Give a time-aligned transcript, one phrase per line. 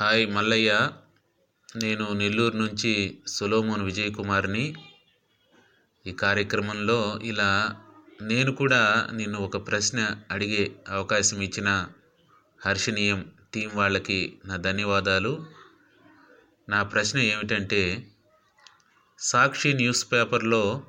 [0.00, 0.88] Hi Mallayya.
[1.76, 4.74] నేను నెల్లూరు నుంచి సులోమోన్ విజయ్ కుమార్ని
[6.06, 7.80] ఈ కార్యక్రమంలో ఇలా
[8.22, 11.88] నేను కూడా నిన్ను ఒక ప్రశ్న అడిగే అవకాశం ఇచ్చిన
[12.66, 15.46] హర్షణీయం టీం వాళ్ళకి నా ధన్యవాదాలు.
[16.68, 18.06] నా ప్రశ్న ఏమిటంటే
[19.18, 20.82] సాక్షి న్యూస్ పేపర్లో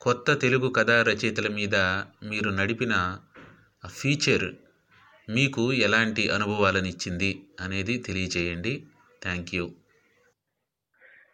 [0.00, 1.74] కొత్త తెలుగు కథా రచయితల మీద
[2.22, 3.18] మీరు నడిపిన
[3.88, 4.54] ఫీచర్
[5.28, 7.30] మీకు ఎలాంటి అనుభవాలను ఇచ్చింది
[7.60, 8.72] అనేది తెలియచేయండి.
[9.22, 9.64] Thank you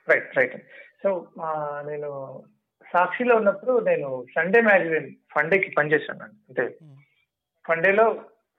[0.09, 0.57] right right
[1.03, 1.11] so
[1.91, 2.11] నేను
[2.87, 6.65] సాక్షిలో ఉన్నప్పుడు నేను సండే మ్యాగజైన్ ఫండేకి పనిచేశాను అంటే
[7.65, 8.07] ఫండేలో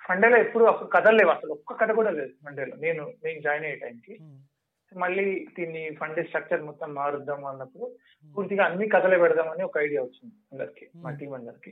[0.01, 3.79] ఫండేలో ఎప్పుడు అప్పుడు కథలు లేవు అసలు ఒక్క కథ కూడా లేదు ఫండేలో నేను నేను జాయిన్ అయ్యే
[3.83, 4.13] టైంకి.
[4.91, 5.25] మళ్ళీ
[5.57, 7.87] దీన్ని ఫండే స్ట్రక్చర్ మొత్తం మారుద్దాం అన్నప్పుడు
[8.35, 11.71] పూర్తిగా అన్ని కథలే పెడదామని ఒక ఐడియా వచ్చింది అందరికి మా టీం అందరికి.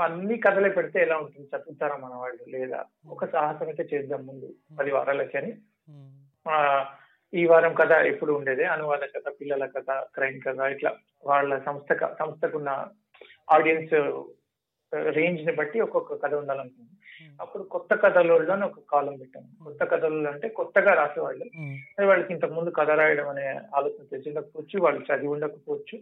[0.00, 1.46] అన్ని కథలే పెడితే ఎలా ఉంటుంది?
[1.46, 2.42] చదువుతారా మన వాళ్ళు?
[2.50, 5.52] లేదా ఒక సాహసం అయితే చేద్దాం ముందు పది వారాలకి అని.
[7.34, 8.64] ఈ వారం కథ ఎప్పుడు ఉండేది.
[8.64, 10.90] అనువాద కథ పిల్లల కథ క్రైమ్ కథ ఇట్లా
[11.26, 12.70] వాళ్ళ సంస్థ సంస్థకున్న
[13.50, 13.94] ఆడియన్స్
[15.10, 16.94] రేంజ్ని బట్టి ఒక్కొక్క కథ ఉండాలనుకుంది.
[17.40, 21.46] అప్పుడు కొత్త కథలలో ఒక కాలం పెట్టాను కొత్త కథలు అంటే కొత్తగా రాసేవాళ్ళు.
[22.06, 25.96] వాళ్ళకి ఇంతకు ముందు కథ రాయడం అనే ఆలోచన తెలిసి ఉండకపోవచ్చు వాళ్ళు చదివి ఉండకపోవచ్చు.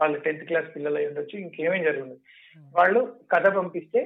[0.00, 1.36] వాళ్ళు టెన్త్ క్లాస్ పిల్లలు అయి ఉండొచ్చు.
[1.38, 2.18] ఇంకేమేం జరిగింది
[2.58, 3.00] వాళ్ళు
[3.32, 4.00] కథ పంపిస్తే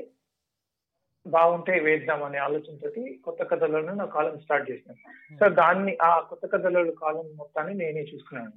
[1.26, 2.88] బాగుంటే వేద్దాం అనే ఆలోచనతో
[3.24, 5.02] కొత్త కథలను నా కాలం స్టార్ట్ చేసినాను
[5.38, 8.52] సో దాన్ని ఆ కొత్త కథల కాలం మొత్తాన్ని నేనే చూసుకున్నాను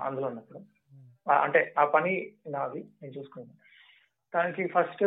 [0.00, 0.60] అందులో ఉన్నప్పుడు.
[1.30, 2.12] అంటే ఆ పని
[2.48, 3.54] నాది నేను చూసుకున్నాను.
[4.34, 5.04] దానికి ఫస్ట్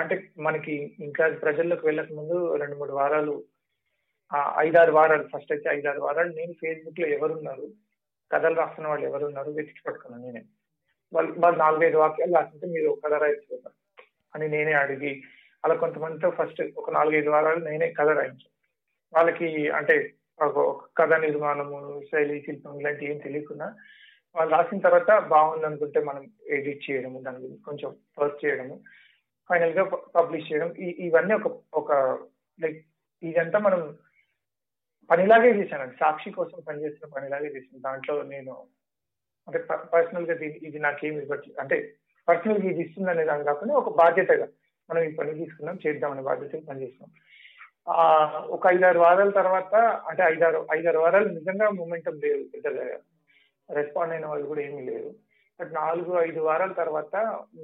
[0.00, 3.34] అంటే మనకి ఇంకా ప్రజల్లోకి వెళ్ళక ముందు రెండు మూడు వారాలు
[4.58, 7.66] ఐదారు వారాలు ఫస్ట్ అయితే ఐదారు వారాలు నేను ఫేస్బుక్లో ఎవరున్నారు
[8.30, 10.42] కథలు రాస్తున్న వాళ్ళు ఎవరున్నారు వెతికి పట్టుకున్నాను నేనే.
[11.12, 14.02] వాళ్ళు వాళ్ళు నాలుగైదు వాక్యాలు రాస్తుంటే మీరు కథ రాయించుకుంటారు.
[14.34, 15.22] అని నేనే అడిగి
[15.64, 18.60] అలా కొంతమందితో ఫస్ట్ ఒక నాలుగైదు వారాలు నేనే కథ రాయించాను.
[19.12, 23.74] వాళ్ళకి అంటే ఒక కథ నిర్మాణము శైలి శిల్పం ఇలాంటి ఏం తెలియకుండా
[24.36, 28.80] వాళ్ళు రాసిన తర్వాత బాగుంది అనుకుంటే మనం ఎడిట్ చేయడము దాని గురించి కొంచెం వర్క్ చేయడము
[29.48, 31.92] ఫైనల్గా పబ్లిష్ చేయడం ఇవన్నీ ఒక ఒక
[32.60, 32.86] లైక్
[33.22, 33.98] ఇదంతా మనం
[35.10, 37.82] పనిలాగే చేశాను సాక్షి కోసం పనిచేసిన పనిలాగే చేశాను.
[37.82, 38.66] దాంట్లో నేను
[39.50, 39.60] అంటే
[39.94, 40.34] పర్సనల్గా
[40.68, 41.76] ఇది నాకేమి ఇవ్వట్లేదు అంటే
[42.28, 44.46] పర్సనల్గా ఇది ఇస్తుంది అనే దాని కాకుండా ఒక బాధ్యతగా
[44.88, 47.10] మనం ఈ పని తీసుకున్నాం చేద్దాం అనే బాధ్యతగా పనిచేస్తున్నాం
[48.56, 49.74] ఒక ఐదారు వారాల తర్వాత
[50.10, 52.84] అంటే ఐదారు ఐదారు వారాలు నిజంగా మూమెంటం లేదు పెద్దగా
[53.68, 55.10] రెస్పాండ్ అయిన వాళ్ళు కూడా ఏమీ లేరు.
[55.60, 57.14] బట్ నాలుగు ఐదు వారాల తర్వాత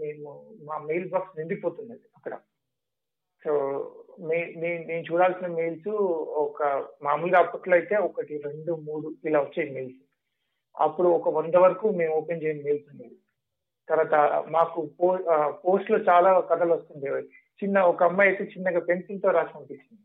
[0.02, 0.30] మేము
[0.68, 2.34] మా మెయిల్ బాక్స్ నిండిపోతుంది అక్కడ.
[3.42, 3.52] సో
[4.62, 5.90] నేను చూడాల్సిన మెయిల్స్
[6.44, 6.62] ఒక
[7.02, 10.00] మామూలుగా అప్పట్లో అయితే ఒకటి రెండు మూడు ఇలా వచ్చాయి మెయిల్స్
[10.78, 13.12] అప్పుడు ఒక వంద వరకు మేము ఓపెన్ చేయని మెయిల్స్
[13.88, 14.14] తర్వాత
[14.48, 15.08] మాకు పో
[15.64, 17.20] పోస్ట్లో చాలా కథలు వస్తుండేవి.
[17.60, 20.02] చిన్న ఒక అమ్మాయి అయితే చిన్నగా పెన్సిల్తో రాసి పంపించింది.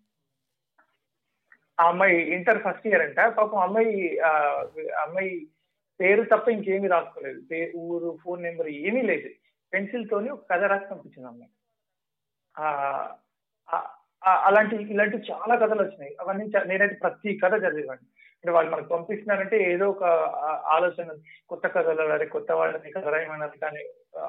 [1.79, 3.19] ఆ అమ్మాయి ఇంటర్ ఫస్ట్ ఇయర్ అంట.
[3.37, 4.19] పాపం అమ్మాయి
[5.03, 5.31] అమ్మాయి
[5.99, 7.41] పేరు తప్ప ఇంకేమీ రాసుకోలేదు.
[7.77, 9.29] ఊరు ఫోన్ నెంబర్ ఏమీ లేదు.
[9.73, 11.51] పెన్సిల్ తోని ఒక కథ రాసి పంపించింది అమ్మాయి.
[14.47, 16.15] అలాంటి ఇలాంటి చాలా కథలు వచ్చినాయి.
[16.21, 18.05] అవన్నీ నేనైతే ప్రతి కథ చదివాను
[18.43, 20.03] అంటే వాళ్ళు మనకు పంపిస్తున్నారంటే ఏదో ఒక
[20.75, 21.09] ఆలోచన
[21.47, 23.81] కొత్త కథలు అదే కొత్త వాళ్ళని కథ రాయమన్నారు కానీ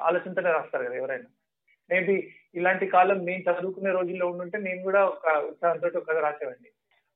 [0.09, 1.29] ఆలోచనతోనే రాస్తారు కదా ఎవరైనా.
[1.91, 2.17] మేబీ
[2.55, 6.71] ఇలాంటి కాలం నేను చదువుకునే రోజుల్లో ఉండుంటే నేను కూడా ఒక ఉత్సాహంతో ఒక కథ రాసేవాడిని.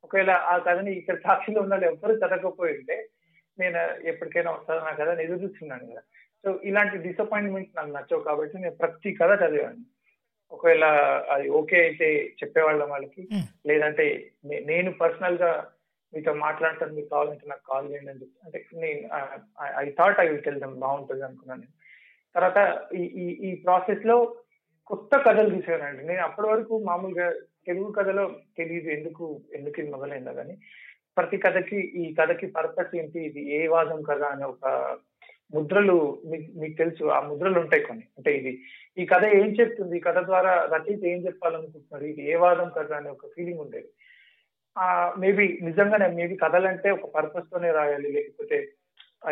[0.04, 2.96] ఒకవేళ ఆ కథని ఇక్కడ సాక్షిలో ఉన్న ఎవరు చదవకపోయి ఉంటే
[3.58, 6.02] నేను ఎప్పటికైనా వస్తాను నా కథ ఎదురు చూస్తున్నాను కదా.
[6.44, 9.84] సో ఇలాంటి డిసప్పాయింట్మెంట్స్ నాకు నచ్చవు కాబట్టి నేను ప్రతి కథ చదివాను
[10.52, 10.84] ఒకవేళ
[11.34, 12.08] అది ఓకే అయితే
[12.42, 13.22] చెప్పేవాళ్ళం వాళ్ళకి.
[13.66, 15.72] లేదంటే నేను పర్సనల్గా
[16.16, 18.38] మీతో మాట్లాడతాను మీకు కావాలంటే నాకు కాల్ చేయండి అని చెప్పి.
[18.46, 19.00] అంటే నేను
[19.82, 21.74] I thought I will tell them బాగుంటుంది అనుకున్నాను నేను.
[22.36, 22.58] తర్వాత
[23.00, 24.16] ఈ ఈ ప్రాసెస్లో
[24.90, 27.28] కొత్త కథలు తీసానండి నేను అప్పటి వరకు మామూలుగా
[27.68, 28.24] తెలుగు కథలో
[28.58, 30.54] తెలియదు ఎందుకు ఎందుకు ఇది మొదలైందా కానీ
[31.16, 34.66] ప్రతి కథకి ఈ కథకి పర్పస్ ఏంటి ఇది ఏ వాదం కథ అనే ఒక
[35.54, 35.96] ముద్రలు
[36.60, 38.04] మీకు తెలుసు ఆ ముద్రలు ఉంటాయి కొన్ని.
[38.18, 38.52] అంటే ఇది
[39.02, 43.10] ఈ కథ ఏం చెప్తుంది ఈ కథ ద్వారా రచయిత ఏం చెప్పాలనుకుంటున్నారు ఇది ఏ వాదం కథ అనే
[43.10, 43.88] ఒక ఫీలింగ్ ఉండేది.
[45.18, 48.08] మేబీ నిజంగానే మేబీ కథలంటే ఒక పర్పస్ తోనే రాయాలి.
[48.12, 48.58] లేకపోతే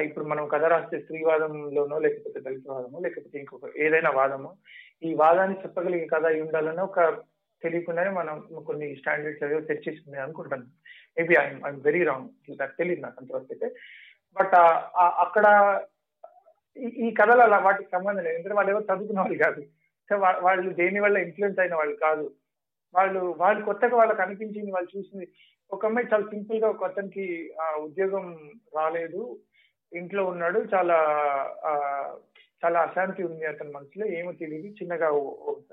[0.02, 4.50] ఇప్పుడు మనం కథ రాస్తే స్త్రీవాదంలోనో లేకపోతే దళితవాదమో లేకపోతే ఇంకొక ఏదైనా వాదమో
[5.02, 7.00] ఈ వాదాన్ని చెప్పగలిగే కథ అయి ఉండాలని ఒక
[7.62, 8.36] తెలియకుండానే మనం
[8.66, 10.66] కొన్ని స్టాండర్డ్స్ ఏదో తెచ్చేసింది అనుకుంటాను.
[11.18, 12.28] Maybe I'm I'm very wrong
[12.60, 13.68] నాకు తెలియదు నాకు అంతవరకు అయితే.
[14.36, 14.56] బట్
[15.24, 15.46] అక్కడ
[17.04, 18.34] ఈ కథలు అలా వాటికి సంబంధం లేదు.
[18.36, 19.62] ఎందుకంటే వాళ్ళు ఎవరు చదువుకున్న వాళ్ళు కాదు.
[20.10, 20.14] సో
[20.46, 22.26] వాళ్ళు దేని వల్ల ఇన్ఫ్లుయెన్స్ అయిన వాళ్ళు కాదు.
[22.94, 25.28] వాళ్ళు వాళ్ళు కొత్తగా వాళ్ళకి అనిపించింది వాళ్ళు చూసింది.
[25.70, 28.24] ఒక అమ్మాయి చాలా సింపుల్గా ఒక అతనికి ఉద్యోగం
[28.76, 29.38] రాలేదు.
[29.92, 30.58] ఇంట్లో ఉన్నాడు.
[30.74, 30.98] చాలా
[32.64, 34.06] చాలా అశాంతి ఉంది అతని మనసులో.
[34.06, 35.08] ఏమో తెలియదు చిన్నగా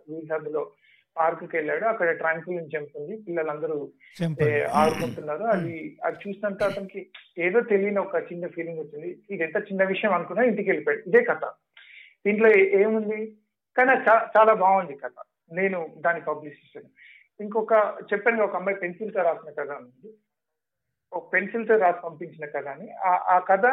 [0.10, 0.72] వీధి లో
[1.18, 1.86] పార్క్కి వెళ్ళాడు.
[1.86, 2.10] అక్కడ
[2.74, 3.78] జంప్ ఉంది పిల్లలందరూ
[4.74, 5.44] ఆడుకుంటున్నారు.
[5.44, 7.02] అది అది చూసినంత అతనికి
[7.38, 9.10] ఏదో తెలియని ఒక చిన్న ఫీలింగ్ వచ్చింది.
[9.30, 11.10] ఇది ఎంత చిన్న విషయం అనుకున్నా ఇంటికి వెళ్ళిపోయాడు.
[11.10, 11.46] ఇదే కథ.
[12.26, 13.20] దీంట్లో ఏముంది?
[13.78, 13.92] కానీ
[14.38, 15.18] చాలా బాగుంది కథ.
[15.54, 16.90] నేను దాన్ని పబ్లిష్ చేశాను.
[17.42, 17.72] ఇంకొక
[18.14, 20.14] చెప్పాను ఒక అమ్మాయి పెన్సిల్తో రాసిన కథ ఉంది.
[21.14, 22.92] ఒక పెన్సిల్తో రాసి పంపించిన కథ అని.
[22.92, 23.66] ఆ- కథ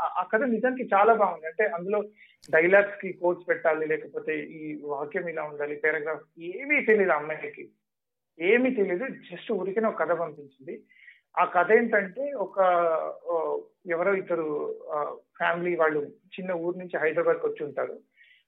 [0.00, 1.46] ఆ- కథ నిజానికి చాలా బాగుంది.
[1.46, 2.02] అంటే అందులో
[2.50, 7.70] డైలాగ్స్కి కోట్స్ పెట్టాలి లేకపోతే ఈ వాక్యం ఇలా ఉండాలి పారాగ్రాఫ్ ఏమీ తెలియదు ఆ అమ్మాయికి.
[8.40, 10.82] ఏమీ తెలియదు జస్ట్ ఊరికే ఒక కథ పంపించింది.
[11.38, 12.58] ఆ కథ ఏంటంటే ఒక
[13.86, 14.78] ఎవరో ఇద్దరు
[15.36, 17.98] ఫ్యామిలీ వాళ్ళు చిన్న ఊరు నుంచి హైదరాబాద్కి వచ్చి ఉంటారు.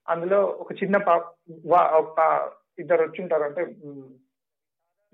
[0.09, 3.43] అందులో ఒక చిన్న పా ఇద్దరు వచ్చి ఉంటారు.
[3.43, 3.65] అంటే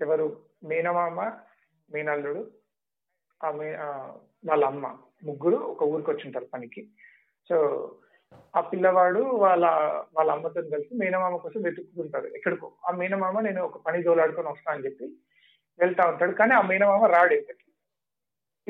[0.01, 0.37] ఎవరు?
[0.63, 1.31] మేనమామ
[1.93, 2.47] మేనల్లుడు
[3.43, 3.77] ఆ మే
[4.49, 4.97] వాళ్ళ అమ్మ.
[5.23, 6.87] ముగ్గురు ఒక ఊరికి వచ్చి ఉంటారు పనికి.
[7.49, 7.55] సో
[8.55, 9.65] ఆ పిల్లవాడు వాళ్ళ
[10.17, 12.27] వాళ్ళ అమ్మతో కలిసి మేనమామ కోసం వెతుక్కుంటారు.
[12.27, 12.71] ఎక్కడికో.
[12.89, 15.05] ఆ మేనమామ నేను ఒక పని జోలాడుకొని వస్తా అని చెప్పి
[15.79, 16.31] వెళ్తా ఉంటాడు.
[16.31, 17.65] కానీ ఆ మేనమామ రాడు ఎక్కడికి?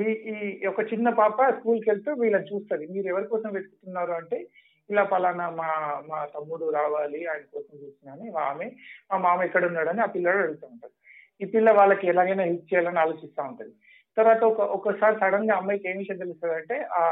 [0.04, 2.88] ఈ ఈ ఒక చిన్న పాప స్కూల్కి వెళ్తూ వీళ్ళని చూస్తుంది.
[2.88, 4.48] మీరు ఎవరి కోసం వెతుకుతున్నారు అంటే
[4.90, 8.72] ఇలా పలానా మా మా తమ్ముడు రావాలి ఆయన కోసం చూస్తున్నాను ఆమె
[9.12, 10.99] మా మామ ఎక్కడ ఉన్నాడని ఆ పిల్లడు అడుగుతూ ఉంటాడు.
[11.42, 13.74] ఈ పిల్ల వాళ్ళకి ఎలాగైనా హెల్ప్ చేయాలని ఆలోచిస్తూ ఉంటుంది.
[14.18, 17.04] తర్వాత ఒక ఒకసారి సడన్గా అమ్మాయికి ఏం విషయం తెలుస్తుంది అంటే ఆ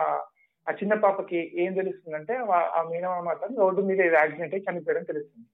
[0.67, 2.33] ఆ చిన్న పాపకి ఏం తెలుస్తుందంటే
[2.77, 5.47] ఆ మీనమామ మాత్రం రోడ్డు మీద ఏదో యాక్సిడెంట్ అయి చనిపోయడం తెలుస్తుంది.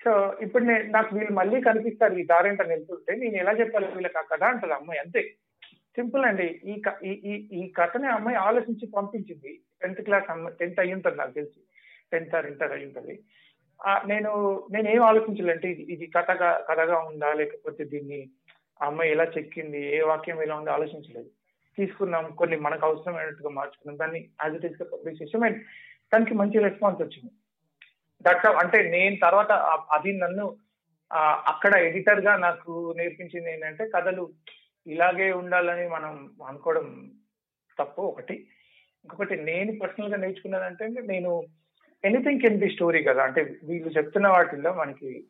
[0.00, 0.10] సో
[0.40, 4.42] ఇప్పుడు నేను నాకు వీళ్ళు మళ్ళీ కనిపిస్తారు ఈ దారేంట వెళ్తుంటే నేను ఎలా చెప్పాలి వీళ్ళకి ఆ కథ
[4.42, 5.22] అంటది అమ్మాయి అంతే.
[5.96, 9.52] సింపుల్ అండి ఈ ఈ కథని అమ్మాయి ఆలోచించి పంపించింది.
[9.82, 11.60] టెన్త్ క్లాస్ అమ్మాయి టెన్త్ అయ్యి ఉంటుంది నాకు తెలిసి.
[12.12, 13.14] టెన్త్ ఆర్ ఇంటర్ అయ్యి ఉంటుంది
[13.86, 17.32] నేను నేను ఏం ఆలోచించాలంటే ఇది ఇది కథగా కథగా ఉందా?
[17.32, 18.30] లేకపోతే దీన్ని
[18.82, 19.96] ఆ అమ్మాయి ఎలా చెక్కింది?
[19.96, 20.70] ఏ వాక్యం ఎలా ఉందో?
[20.70, 21.30] ఆలోచించలేదు.
[21.78, 22.30] తీసుకున్నాం.
[22.38, 23.98] కొన్ని మనకు అవసరమైనట్టుగా మార్చుకున్నాం.
[23.98, 25.44] దాన్ని యాజ్ ఇట్ ఈస్గా పబ్లిష్ చేసాం.
[25.44, 25.58] అండ్
[26.14, 27.30] దానికి మంచి రెస్పాన్స్ వచ్చింది.
[28.22, 29.52] దట్ అంటే నేను తర్వాత
[29.92, 30.56] అది నన్ను
[31.46, 34.32] అక్కడ ఎడిటర్గా నాకు నేర్పించింది ఏంటంటే కథలు
[34.86, 37.10] ఇలాగే ఉండాలని మనం అనుకోవడం
[37.78, 38.34] తప్పు ఒకటి.
[39.04, 41.42] ఇంకొకటి నేను పర్సనల్గా నేర్చుకున్నానంటే నేను
[42.04, 43.22] ఎనీథింగ్ కెన్ బి స్టోరీ కదా.
[43.22, 45.24] అంటే వీళ్ళు చెప్తున్న వాటిల్లో మనకి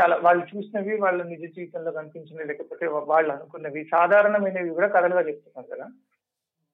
[0.00, 5.88] చాలా వాళ్ళు చూసినవి వాళ్ళ నిజ జీవితంలో కనిపించినవి లేకపోతే వాళ్ళు అనుకున్నవి సాధారణమైనవి కూడా కథలుగా చెప్తున్నారు కదా.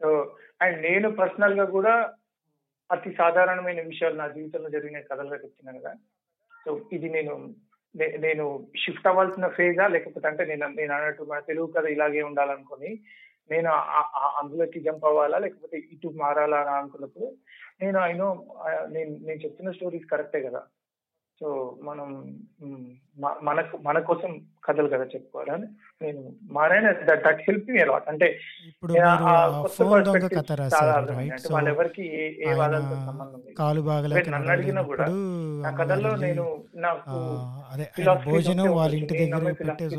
[0.03, 2.13] సో అండ్ నేను పర్సనల్గా కూడా
[2.93, 5.95] అతి సాధారణమైన విషయాలు నా జీవితంలో జరిగిన కథలుగా చెప్తున్నాను కదా.
[6.65, 7.55] సో ఇది నేను
[7.99, 12.99] నేను షిఫ్ట్ అవ్వాల్సిన ఫేజా లేకపోతే అంటే నేను నేను అన్నట్టు మన తెలుగు కథ ఇలాగే ఉండాలనుకుని
[13.51, 15.39] నేను ఆ- అందులోకి జంప్ అవ్వాలా?
[15.39, 17.33] లేకపోతే ఇటు మారాలా అని అనుకున్నప్పుడు
[17.81, 18.29] నేను ఐ నో
[18.89, 20.63] నేను నేను చెప్తున్న స్టోరీస్ కరెక్టే కదా?
[21.41, 22.09] సో మనం
[23.43, 24.31] మనకు మన కోసం
[24.67, 25.67] కథలు కదా చెప్పుకోవాలని
[26.03, 26.21] నేను
[26.53, 28.29] మారాను దట్ హెల్ప్ మీ అలాట్ అంటే
[31.51, 32.05] వాళ్ళెవరికి
[32.41, 33.81] ఏ వాదాలతో సంబంధం కాలు
[34.31, 35.07] నన్ను అడిగినా కూడా
[35.65, 36.45] నా కథల్లో నేను
[36.77, 37.11] నాకు
[38.25, 38.95] భోజనం వాళ్ళ.
[38.95, 39.97] ఇంటి దగ్గర పెట్టేసి.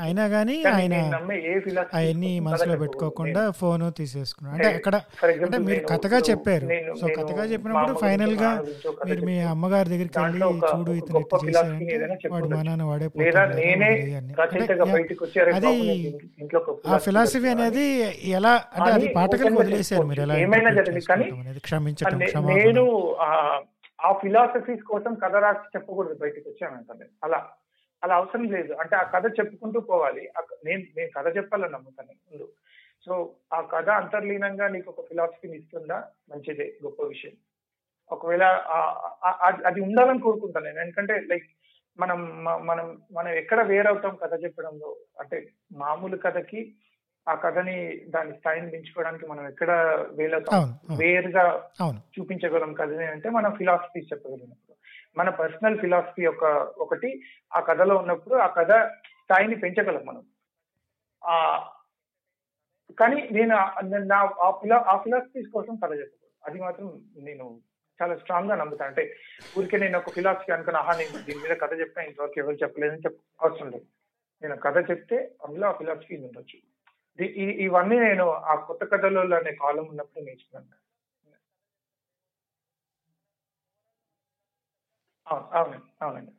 [0.00, 0.94] అయినా కానీ ఆయన
[1.92, 3.42] అవన్నీ మనసులో పెట్టుకోకుండా.
[3.52, 4.94] ఫోన్ తీసుకున్నాడు అంటే అక్కడ
[5.38, 6.66] అంటే మీరు కథగా చెప్పారు
[7.00, 8.50] సో కథగా చెప్పినప్పుడు ఫైనల్గా
[9.06, 9.36] మీరు మీ.
[9.52, 10.40] అమ్మగారి దగ్గరికి వెళ్ళి
[10.70, 11.86] చూడు ఇతను ఇట్లా ఫిలాసఫీ
[13.16, 13.90] లేదా నేనే
[14.40, 15.38] రచయితగా బయటకు వచ్చి
[16.88, 17.84] ఆ ఫిలాసఫీ అనేది
[18.38, 20.36] ఎలా అంటే అది పాఠకులకు వదిలేశారు మీరు ఎలా.
[20.38, 21.06] ఏమైనా జరిగింది?
[21.06, 21.26] కానీ
[22.54, 22.84] నేను
[24.04, 27.40] ఆ ఫిలాసఫీస్ కోసం కథ రాసి చెప్పకూడదు బయటకు వచ్చాను అంటే అలా
[28.02, 28.72] అలా అవసరం లేదు.
[28.72, 30.28] అంటే ఆ కథ చెప్పుకుంటూ పోవాలి.
[30.64, 32.46] నేను నేను కథ చెప్పాలని నమ్ముతాను ముందు.
[33.06, 33.12] సో
[33.54, 35.98] ఆ కథ అంతర్లీనంగా నీకు ఒక ఫిలాసఫీని ఇస్తుందా?
[36.30, 37.32] మంచిదే గొప్ప విషయం.
[38.12, 38.44] ఒకవేళ
[39.66, 40.80] అది ఉండాలని కోరుకుంటాను నేను.
[40.80, 41.46] ఎందుకంటే లైక్
[41.98, 44.96] మనం మనం మనం ఎక్కడ వేరవుతాం కథ చెప్పడంలో?
[45.20, 46.74] అంటే మామూలు కథకి
[47.28, 49.70] ఆ కథని దాని స్థాయిని పెంచుకోవడానికి మనం ఎక్కడ
[50.12, 50.62] వేలవుతాం?
[50.98, 54.76] వేరుగా చూపించగలం కథని అంటే మనం ఫిలాసఫీ చెప్పగలిగినప్పుడు.
[55.18, 56.44] మన పర్సనల్ ఫిలాసఫీ ఒక
[56.78, 57.22] ఒకటి
[57.56, 60.22] ఆ కథలో ఉన్నప్పుడు ఆ కథ స్థాయిని పెంచగలం మనం.
[61.24, 61.66] ఆ
[63.00, 66.50] కానీ నేను ఆ- నేను నా ఆ ఫిలా ఆ ఫిలాసఫీస్ కోసం కథ చెప్పకూడదు.
[66.50, 67.60] అది మాత్రం నేను
[68.02, 68.88] చాలా స్ట్రాంగ్గా నమ్ముతాను.
[68.88, 69.16] అంటే
[69.58, 73.20] ఊరికే నేను ఒక ఫిలాసఫీ అనుకున్న ఆహా నేను దీని మీద కథ చెప్పినా ఇంతవరకు ఎవరు చెప్పలేదని చెప్ప
[73.42, 73.86] అవసరం లేదు.
[74.42, 76.60] నేను కథ చెప్తే అందులో ఆ ఫిలాసఫీ ఉండొచ్చు.
[77.24, 80.86] ఇది- ఇవన్నీ నేను ఆ కొత్త కథలో అనే కాలం ఉన్నప్పుడు నేర్చుకున్నాను.
[85.28, 86.32] అవునండి అవునండి.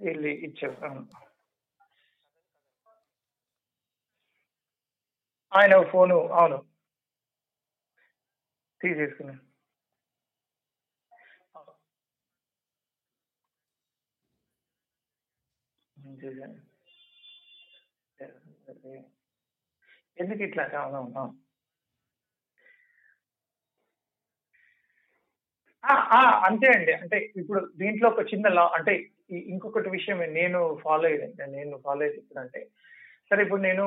[0.00, 1.06] వెళ్ళి ఇచ్చారు అవును
[5.54, 6.67] ఆయన ఫోను అవును.
[8.80, 9.42] తీసేసుకున్నాను
[20.18, 21.28] ఎందుకు ఇట్లా కావాలి ఉన్నాం
[25.84, 26.92] ఆ, అంతే అండి.
[27.02, 28.92] అంటే ఇప్పుడు దీంట్లో ఒక చిన్న లా అంటే
[29.48, 32.60] ఇంకొకటి విషయం నేను ఫాలో అయ్యేది నేను ఫాలో అయ్యేది ఇప్పుడు అంటే
[33.30, 33.84] సరే ఇప్పుడు నేను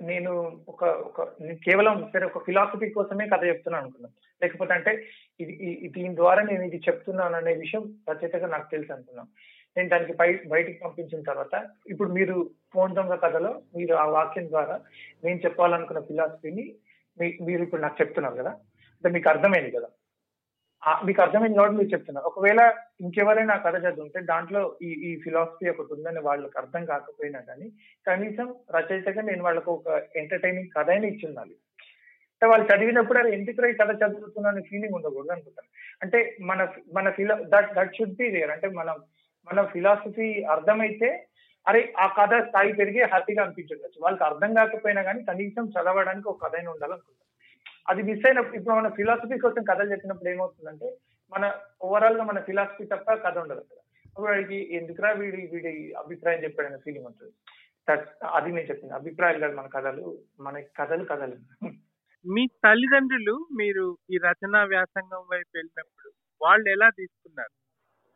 [0.00, 0.32] నేను
[0.68, 1.20] ఒక ఒక
[1.62, 4.92] కేవలం సరే ఒక ఫిలాసఫీ కోసమే కథ చెప్తున్నాను అనుకున్నాను లేకపోతే అంటే
[5.40, 5.54] ఇది
[5.88, 9.30] దీని ద్వారా నేను ఇది చెప్తున్నాను అనే విషయం రచయితగా నాకు తెలుసు అనుకున్నాను
[9.76, 11.54] నేను దానికి బయ బయటికి పంపించిన తర్వాత
[11.90, 12.34] ఇప్పుడు మీరు
[12.72, 14.76] ఫోన్ దొంగ కథలో మీరు ఆ వాక్యం ద్వారా
[15.24, 16.64] నేను చెప్పాలనుకున్న ఫిలాసఫీని
[17.18, 18.52] మీ- మీరు ఇప్పుడు నాకు చెప్తున్నారు కదా?
[18.94, 19.88] అంటే మీకు అర్థమైంది కదా?
[21.06, 22.26] మీకు అర్థమైంది కాబట్టి మీరు చెప్తున్నారు.
[22.26, 22.60] ఒకవేళ
[23.00, 27.66] ఇంకెవరైనా ఆ కథ చదువుంటే దాంట్లో ఈ ఈ ఫిలాసఫీ ఒకటి ఉందని వాళ్ళకి అర్థం కాకపోయినా కానీ
[28.06, 31.54] కనీసం రచయితగా నేను వాళ్ళకు ఒక ఎంటర్టైనింగ్ కథ అయినా ఇచ్చి ఉండాలి
[32.32, 35.70] అంటే వాళ్ళు చదివినప్పుడు అది ఎందుకు ఈ కథ చదువుతున్నాను ఫీలింగ్ ఉండకూడదు అనుకుంటాను
[36.02, 36.60] అంటే మన
[36.92, 38.96] మన ఫిలా that that should be there అంటే మనం
[39.48, 41.10] మన ఫిలాసఫీ అర్థమైతే
[41.66, 46.54] అరే ఆ కథ స్థాయి పెరిగి హ్యాపీగా అనిపించవచ్చు వాళ్ళకి అర్థం కాకపోయినా కానీ కనీసం చదవడానికి ఒక కథ
[46.54, 47.24] అయినా ఉండాలనుకుంటాను
[47.88, 50.96] అది మిస్ అయినప్పుడు ఇప్పుడు మన ఫిలాసఫీ కోసం కథలు చెప్పినప్పుడు ఏమవుతుందంటే
[51.30, 53.76] మన ఓవరాల్గా మన ఫిలాసఫీ తప్ప కథ ఉండదు అక్కడ.
[54.06, 57.32] అప్పుడు వాడికి ఎందుకురా వీడి వీడి అభిప్రాయం చెప్పాడనే ఫీలింగ్ ఉంటుంది.
[58.32, 60.18] అది నేను చెప్పింది అభిప్రాయాలు కాదు మన కథలు.
[60.40, 61.36] మన కథలు కథలు.
[62.32, 66.12] మీ తల్లిదండ్రులు మీరు ఈ రచనా వ్యాసంగం వైపు వెళ్ళినప్పుడు
[66.42, 67.54] వాళ్ళు ఎలా తీసుకున్నారు?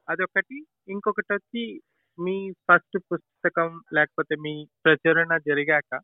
[0.08, 0.66] అదొకటి.
[0.88, 1.80] ఇంకొకటి వచ్చి
[2.24, 6.00] మీ ఫస్ట్ పుస్తకం లేకపోతే మీ ప్రచురణ జరిగాక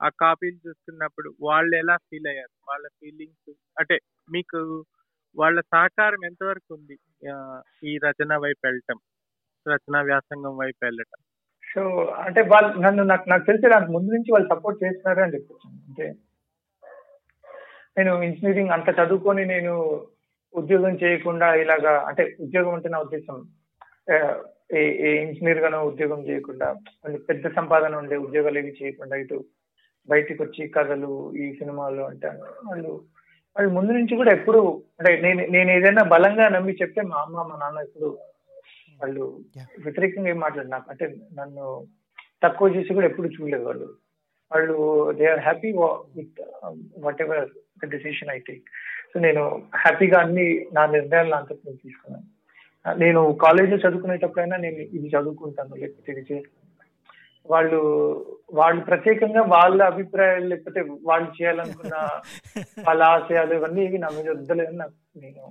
[0.00, 2.54] ఆ కాపీలు చూస్తున్నప్పుడు వాళ్ళు ఎలా ఫీల్ అయ్యారు?
[2.70, 3.96] వాళ్ళ ఫీలింగ్స్ అంటే
[4.34, 4.58] మీకు
[5.36, 6.96] వాళ్ళ సహకారం ఎంతవరకు ఉంది?
[7.90, 8.98] ఈ రచన వైపు వెళ్ళటం
[9.66, 11.20] రచనా వ్యాసంగం వైపు వెళ్ళటం.
[11.72, 11.82] సో
[12.24, 15.68] అంటే వాళ్ళు నన్ను నాకు నాకు తెలిసి దానికి ముందు నుంచి వాళ్ళు సపోర్ట్ చేస్తున్నారు అని చెప్పొచ్చు.
[15.88, 16.06] అంటే
[17.98, 19.74] నేను ఇంజనీరింగ్ అంత చదువుకొని నేను
[20.54, 23.36] ఉద్యోగం చేయకుండా ఇలాగా అంటే ఉద్యోగం అంటే నా ఉద్దేశం
[24.78, 26.68] ఏ ఇంజనీర్ గానో ఉద్యోగం చేయకుండా
[27.28, 29.38] పెద్ద సంపాదన ఉండే ఉద్యోగాలు ఏవి చేయకుండా ఇటు
[30.10, 32.28] బయటికి వచ్చి కథలు ఈ సినిమాలు అంటే
[32.68, 32.92] వాళ్ళు
[33.56, 34.60] వాళ్ళు ముందు నుంచి కూడా ఎప్పుడు
[34.98, 38.08] అంటే నేను నేను ఏదైనా బలంగా నమ్మి చెప్తే మా అమ్మ మా నాన్న ఎప్పుడు
[39.00, 39.24] వాళ్ళు.
[39.84, 41.06] వ్యతిరేకంగా ఏం మాట్లాడు నాకు అంటే
[41.38, 41.64] నన్ను
[42.44, 43.88] తక్కువ చేసి కూడా ఎప్పుడు చూడలేదు వాళ్ళు.
[44.52, 44.76] వాళ్ళు
[45.18, 45.70] they are happy
[46.16, 46.40] with
[47.24, 47.42] whatever
[47.82, 48.66] the decision I take
[49.12, 49.42] so నేను
[49.84, 50.46] హ్యాపీగా అన్ని
[50.76, 52.26] నా నిర్ణయాలు నా నేను తీసుకున్నాను.
[53.04, 56.65] నేను కాలేజీలో చదువుకునేటప్పుడైనా నేను ఇది చదువుకుంటాను లేకపోతే ఇది చేస్తాను.
[57.46, 57.80] వాళ్ళు
[58.54, 61.96] వాళ్ళు ప్రత్యేకంగా వాళ్ళ అభిప్రాయాలు లేకపోతే వాళ్ళు చేయాలనుకున్న
[62.88, 65.42] వాళ్ళ ఆశయాలు ఇవన్నీ ఇవి నా మీద వద్దలేదని నాకు నేను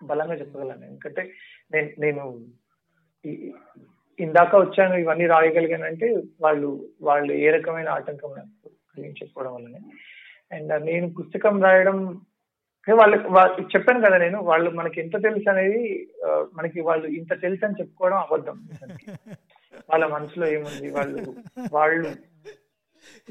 [0.00, 1.22] బలంగా చెప్పగలను ఎందుకంటే
[1.70, 2.24] నేను నేను
[4.18, 6.08] ఇందాక వచ్చాను ఇవన్నీ రాయగలిగానంటే
[6.40, 6.68] వాళ్ళు
[7.00, 9.80] వాళ్ళు ఏ రకమైన ఆటంకం నాకు కలిగించకపోవడం వల్లనే
[10.50, 11.98] అండ్ నేను పుస్తకం రాయడం
[12.86, 15.82] వాళ్ళకి చెప్పాను కదా నేను వాళ్ళు మనకి ఎంత తెలుసు అనేది
[16.54, 18.56] మనకి వాళ్ళు ఇంత తెలుసు అని చెప్పుకోవడం అబద్ధం.
[19.90, 20.90] వాళ్ళ మనసులో ఏముంది?
[20.90, 21.34] వాళ్ళు
[21.72, 22.10] వాళ్ళు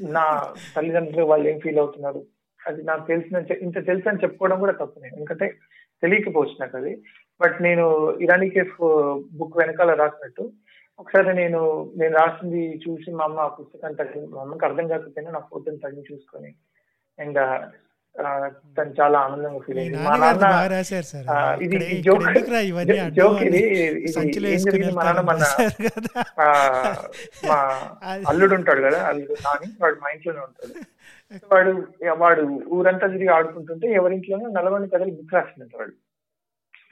[0.00, 2.26] నా తల్లిదండ్రులు వాళ్ళు ఏం ఫీల్ అవుతున్నారు?
[2.66, 5.58] అది నాకు తెలిసిన ఇంత తెలుసు అని చెప్పుకోవడం కూడా తప్పునే ఎందుకంటే
[6.02, 7.02] తెలియకపోవచ్చు నాకు అది.
[7.40, 8.76] బట్ నేను ఇరానీ కేఫ్
[9.32, 10.52] బుక్ వెనకాల రాసినట్టు.
[10.98, 11.60] ఒకసారి నేను
[11.96, 16.04] నేను రాసింది చూసి మా అమ్మ ఆ పుస్తకాన్ని తగ్గి మా అమ్మకి అర్థం కాకపోయినా నా ఫోటోని తగ్గి
[16.12, 16.54] చూసుకొని
[17.18, 17.38] అండ్
[18.76, 19.98] తను చాలా ఆనందంగా ఫీల్ అయింది.
[20.06, 20.46] మా నాన్న
[21.64, 21.76] ఇది
[22.06, 22.24] జోక్
[23.18, 23.60] జోక్ ఇది
[24.50, 24.94] ఏం జరిగింది?
[24.98, 25.38] మా నాన్న మన
[27.48, 27.56] మా
[28.30, 30.74] అల్లుడు ఉంటాడు కదా అల్లుడు నాని వాడు మా ఇంట్లోనే ఉంటాడు.
[31.52, 31.72] వాడు
[32.22, 32.42] వాడు
[32.76, 35.94] ఊరంతా తిరిగి ఆడుకుంటుంటే ఎవరింట్లోనో నలభై కథలు బుక్ రాసిందంట వాడు.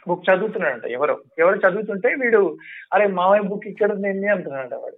[0.07, 1.15] బుక్ చదువుతున్నాడంట ఎవరో.
[1.39, 2.41] ఎవరు చదువుతుంటే వీడు
[2.95, 4.97] అరే మామయ్య బుక్ ఇక్కడ ఉంది అంటున్నాడంట వాడు.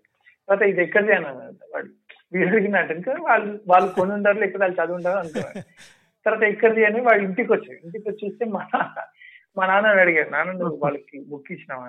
[0.49, 1.12] తర్వాత ఇది ఎక్కడిది?
[1.17, 1.91] అని అన్నాడంట వాడు.
[2.33, 5.62] వీడు అడిగినట్టు వాళ్ళు వాళ్ళు కొని ఉంటారు లేకపోతే వాళ్ళు చదువు ఉంటారు అనుకున్నాడు
[6.26, 7.81] తర్వాత ఎక్కడిది అని వాడు ఇంటికి వచ్చాడు.
[7.85, 8.99] ఇంటికి వచ్చి చూస్తే మా నాన్న
[9.57, 10.31] మా నాన్న అడిగాడు.
[10.31, 11.87] నాన్న నువ్వు వాళ్ళకి బుక్ ఇచ్చినావా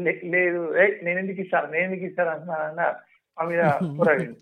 [0.00, 0.60] "లే- లేదు.
[0.76, 2.82] ఏ నేను ఎందుకు ఇస్తాను నేను ఎందుకు ఇస్తాను అని మా నాన్న
[3.38, 3.62] మా మీద
[3.98, 4.38] పోరాడింది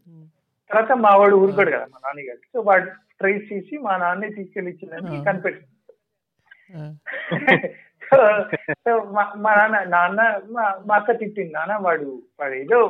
[0.70, 2.86] తర్వాత మా వాడు ఊరుకోడు కదా మా నాన్నగారు సో వాడు
[3.18, 5.06] ట్రేస్ చేసి మా నాన్నే తీసుకెళ్ళి ఇచ్చిందని.
[5.24, 5.70] కనిపెట్టింది.
[8.84, 10.20] సో మా నాన్న నాన్న
[10.50, 11.52] మా మా అక్క తిట్టింది.
[11.52, 12.08] నాన్న వాడు
[12.40, 12.80] వాడు ఏదో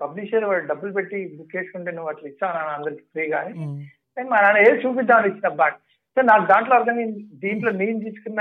[0.00, 2.70] పబ్లిషర్ వాడు డబ్బులు పెట్టి బుక్ వేసుకుంటే నువ్వు అట్లా ఇచ్చావు నాన్న?
[2.70, 3.54] అందరికి ఫ్రీగా అని.
[4.22, 5.74] మా నాన్న ఏది చూపిద్దామని ఇచ్చిన బాట్
[6.16, 8.40] సో నాకు దాంట్లో అర్థమైంది దీంట్లో నేను తీసుకున్న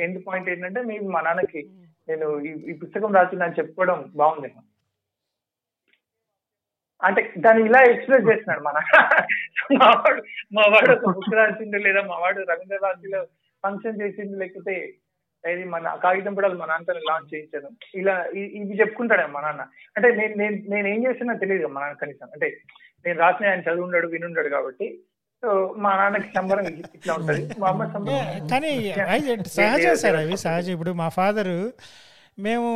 [0.00, 1.68] ఎండ్ పాయింట్ ఏంటంటే మేము మా నాన్నకి
[2.08, 4.54] నేను ఈ పుస్తకం రాసి చెప్పుకోవడం బాగుంది.
[7.02, 8.78] అంటే దాన్ని ఇలా ఎక్స్ప్రెస్ చేస్తున్నాడు మన
[9.76, 10.22] మావాడు
[10.54, 13.24] మావాడు ఒక బుక్ రాసిండు లేదా మావాడు రవీంద్ర భారతిలో
[13.64, 15.00] ఫంక్షన్ చేసిండు లేకపోతే
[15.44, 17.68] ఏది మన కాగితం పడాలి మా నాన్నతో లాంచ్ చేయించాను
[18.00, 18.14] ఇలా
[18.60, 19.62] ఇవి చెప్పుకుంటాడు మా నాన్న.
[19.96, 22.28] అంటే నేను నేను నేను ఏం చేస్తున్నా తెలియదు మా నాన్న కనీసం.
[22.34, 22.48] అంటే
[23.06, 24.88] నేను రాసిన ఆయన చదువు ఉండడు వినుండడు కాబట్టి
[25.42, 25.50] సో
[25.84, 26.66] మా నాన్నకి సంబరం
[26.96, 27.42] ఇట్లా ఉంటది.
[27.60, 28.72] మా అమ్మ సంబరం కానీ
[29.58, 30.72] సహజం సార్ అవి సహజం.
[30.76, 31.58] ఇప్పుడు మా ఫాదరు
[32.38, 32.68] మేము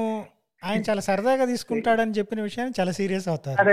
[0.65, 3.71] ఆయన చాలా సరదాగా తీసుకుంటాడని చెప్పిన విషయాన్ని చాలా సీరియస్ అవుతారు.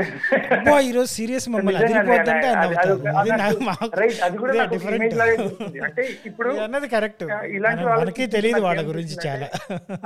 [0.54, 3.12] అబ్బో ఈరోజు సీరియస్ మమ్మల్ని నిజంగానే అదిరిపోద్దంటే ఆయన అది- అది నవ్వుతారు.
[3.12, 4.98] ఒక- ఇది నాకు- నాకు- మాకు- రైట్ అది కూడా ఇదే నాకు different.
[4.98, 5.80] ఇమేజ్ లాగే గుర్తుంది.
[5.80, 7.24] అంటే ఇప్పుడు అన్నది కరెక్ట్.
[7.24, 9.48] ఇలాంటి వాళ్ళకి తెలియదు వాళ్ళ గురించి చాలా.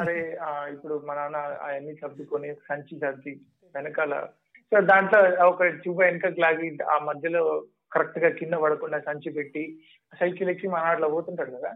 [0.01, 0.37] అరే
[0.71, 3.39] ఇప్పుడు మా నాన్న అవన్నీ సర్దుకొని సంచి సర్ది
[3.75, 4.13] వెనకాల
[4.61, 9.79] సో దాంట్లో ఒక చూప వెనకకి లాగి ఆ మధ్యలో కరెక్ట్గా కింద పడకుండా సంచి పెట్టి
[10.19, 11.71] సైకిల్ ఎక్కి మా నాన్న అట్లా పోతుంటాడు కదా.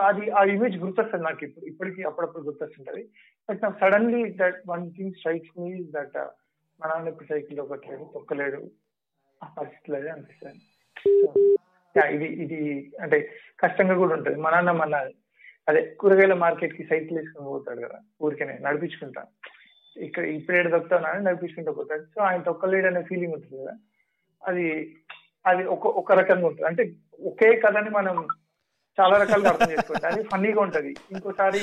[0.00, 1.64] అది ఆ ఇమేజ్ గుర్తొస్తుంది నాకు ఇప్పుడు.
[1.66, 3.08] ఇప్పటికి అప్పుడప్పుడు గుర్తొస్తుంటది.
[3.48, 6.16] బట్ నాకు suddenly that one thing strikes me that
[6.80, 8.70] మా నాన్న ఇప్పుడు సైకిల్ ఒకట్లేదు తొక్కలేడు.
[9.44, 10.62] ఆ పరిస్థితి లేదు అనిపిస్తుంది.
[12.14, 14.40] ఇది ఇది అంటే కష్టంగా కూడా ఉంటుంది.
[14.40, 15.10] మా నాన్న మన
[15.68, 19.26] అదే కూరగాయల మార్కెట్కి సైకిల్ వేసుకుని పోతాడు కదా ఊరికనే నడిపించుకుంటా.
[19.96, 22.02] ఇక్కడ ఇప్పుడు ఏడు దొక్కుతానని నడిపించుకుంటూ పోతాడు.
[22.02, 23.76] సో ఆయన తొక్కలేడు అనే ఫీలింగ్ ఉంటుంది కదా.
[24.46, 24.96] అది
[25.46, 26.68] అది ఒక ఒక రకంగా ఉంటుంది.
[26.68, 26.92] అంటే
[27.26, 28.26] ఒకే కథని మనం
[29.00, 30.06] చాలా రకాలుగా అర్థం చేసుకోవచ్చు.
[30.12, 30.94] అది ఫన్నీగా ఉంటది.
[31.10, 31.60] ఇంకోసారి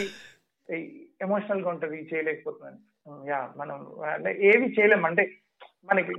[1.22, 2.78] ఎమోషనల్గా ఉంటది చేయలేకపోతున్నాను.
[3.30, 5.38] యా మనం అంటే ఏవి చేయలేము అంటే
[5.86, 6.14] మనకి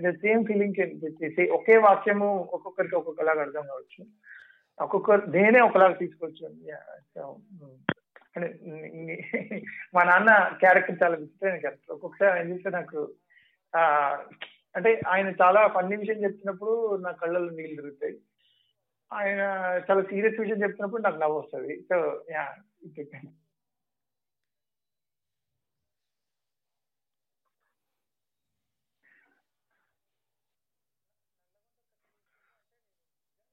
[0.00, 4.06] ద సేమ్ ఫీలింగ్ ఒకే వాక్యము ఒక్కొక్కరికి ఒక్కొక్కలాగా అర్థం కావచ్చు.
[4.80, 6.50] ఒక్కొక్క నేనే ఒకలాగా తీసుకోవచ్చు.
[8.36, 8.48] అంటే
[9.94, 11.94] మా నాన్న క్యారెక్టర్ చాలా విచిత్రమైన క్యారెక్టర్.
[11.94, 13.12] ఒక్కొక్కసారి ఆయన చూస్తే నాకు
[13.76, 13.80] ఆ
[14.76, 18.16] అంటే ఆయన చాలా ఫన్నీ విషయం చెప్తున్నప్పుడు నా కళ్ళలో నీళ్ళు తిరుగుతాయి.
[19.12, 19.40] ఆయన
[19.90, 21.80] చాలా సీరియస్ విషయం చెప్తున్నప్పుడు నాకు నవ్వు వస్తుంది.
[21.82, 22.48] సో యా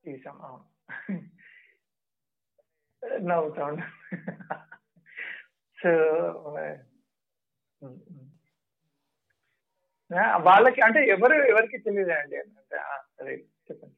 [0.06, 0.66] తీసాం అవును.
[3.24, 3.66] నవ్వుతా.
[3.66, 3.88] ఉన్నా
[5.78, 5.92] సో
[10.44, 12.38] వాళ్ళకి అంటే ఎవరు ఎవరికి తెలియదండి.
[12.38, 12.78] అంటే
[13.20, 13.34] అదే
[13.68, 13.96] చెప్పండి.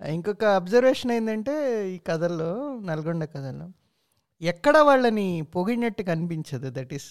[0.00, 1.54] ఇంకొక అబ్జర్వేషన్ ఏంటంటే
[1.88, 2.50] ఈ కథల్లో
[2.84, 3.66] నల్గొండ కథల్లో
[4.40, 7.10] ఎక్కడ వాళ్ళని పొగిడినట్టు కనిపించదు దట్ ఈస్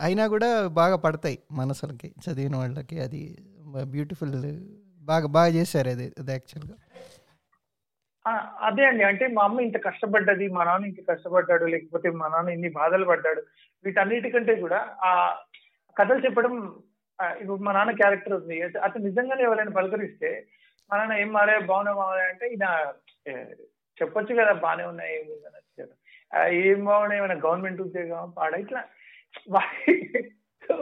[0.00, 3.20] అయినా కూడా బాగా పడతాయి మనసులకి చదివిన వాళ్ళకి అది
[3.86, 4.36] బ్యూటిఫుల్
[5.02, 6.76] బాగా బాగా చేశారు అది అది యాక్చువల్గా
[8.66, 9.02] అదే అండి.
[9.10, 13.42] అంటే మా అమ్మ ఇంత కష్టపడ్డది మా నాన్న ఇంత కష్టపడ్డాడు లేకపోతే మా నాన్న ఇన్ని బాధలు పడ్డాడు
[13.84, 15.10] వీటన్నిటికంటే కూడా ఆ
[15.96, 16.54] కథలు చెప్పడం
[17.40, 18.56] ఇప్పుడు మా నాన్న క్యారెక్టర్ ఉంది.
[18.86, 20.30] అతను నిజంగానే ఎవరైనా పలకరిస్తే
[20.90, 22.66] మా నాన్న ఏం మారే బాగున్నా మారే అంటే ఈయన
[23.98, 25.58] చెప్పొచ్చు కదా బాగానే ఉన్నాయి ఏం కదా.
[26.62, 28.82] ఏం బాగున్నాయి ఏమైనా గవర్నమెంట్ ఉద్యోగం పాడ ఇట్లా.
[30.64, 30.74] సో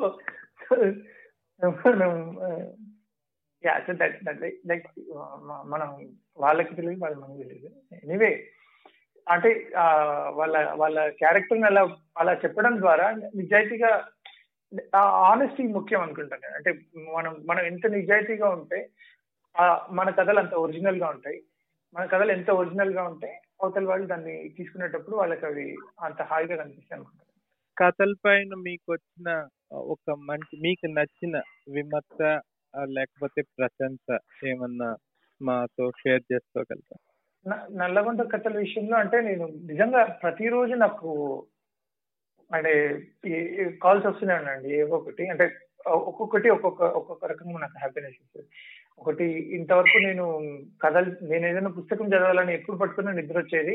[1.61, 2.13] మనం
[3.63, 4.87] yeah so that that like
[5.73, 5.89] మనం
[6.39, 7.69] వాళ్ళకి తెలియదు వాళ్ళకి మనకి తెలియదు.
[7.99, 8.33] ఎనీవే
[9.27, 9.51] అంటే
[10.39, 11.83] వాళ్ళ వాళ్ళ క్యారెక్టర్ అలా
[12.17, 13.07] అలా చెప్పడం ద్వారా
[13.41, 13.91] నిజాయితీగా
[15.27, 16.57] ఆనెస్టీ ముఖ్యం అనుకుంటాను నేను.
[16.59, 16.71] అంటే
[17.17, 18.79] మనం మనం ఎంత నిజాయితీగా ఉంటే
[19.55, 21.39] ఆ, మన కథలు అంత ఒరిజినల్గా ఉంటాయి.
[21.95, 25.67] మన కథలు ఎంత ఒరిజినల్గా ఉంటే అవతల వాళ్ళు దాన్ని తీసుకునేటప్పుడు వాళ్ళకి అవి
[26.01, 27.29] అంత హాయిగా కనిపిస్తాయి అనుకుంటాను
[27.77, 29.29] కథల పైన మీకు వచ్చిన
[29.93, 31.37] ఒక మంచి మీకు నచ్చిన
[31.69, 32.19] విమర్శ
[32.75, 34.97] లేకపోతే ప్రశంస ఏమన్నా
[35.43, 36.97] మాతో షేర్ చేసుకోగలుగుతా
[37.71, 41.11] నల్లగొండ కథల విషయంలో అంటే నేను నిజంగా ప్రతిరోజు నాకు
[42.51, 42.73] అంటే
[43.83, 44.69] కాల్స్ వస్తూనే ఉన్నాయండి.
[44.75, 45.45] ఏవో ఒకటి అంటే
[45.87, 48.49] ఒక్కొక్కటి ఒక్కొక్క ఒక్కొక్క రకంగా నాకు హ్యాపీనెస్ ఇస్తుంది
[48.99, 50.25] ఒకటి ఇంతవరకు నేను
[50.83, 53.75] కథలు నేను ఏదైనా పుస్తకం చదవాలని ఎప్పుడు పట్టుకున్నా నిద్ర వచ్చేది.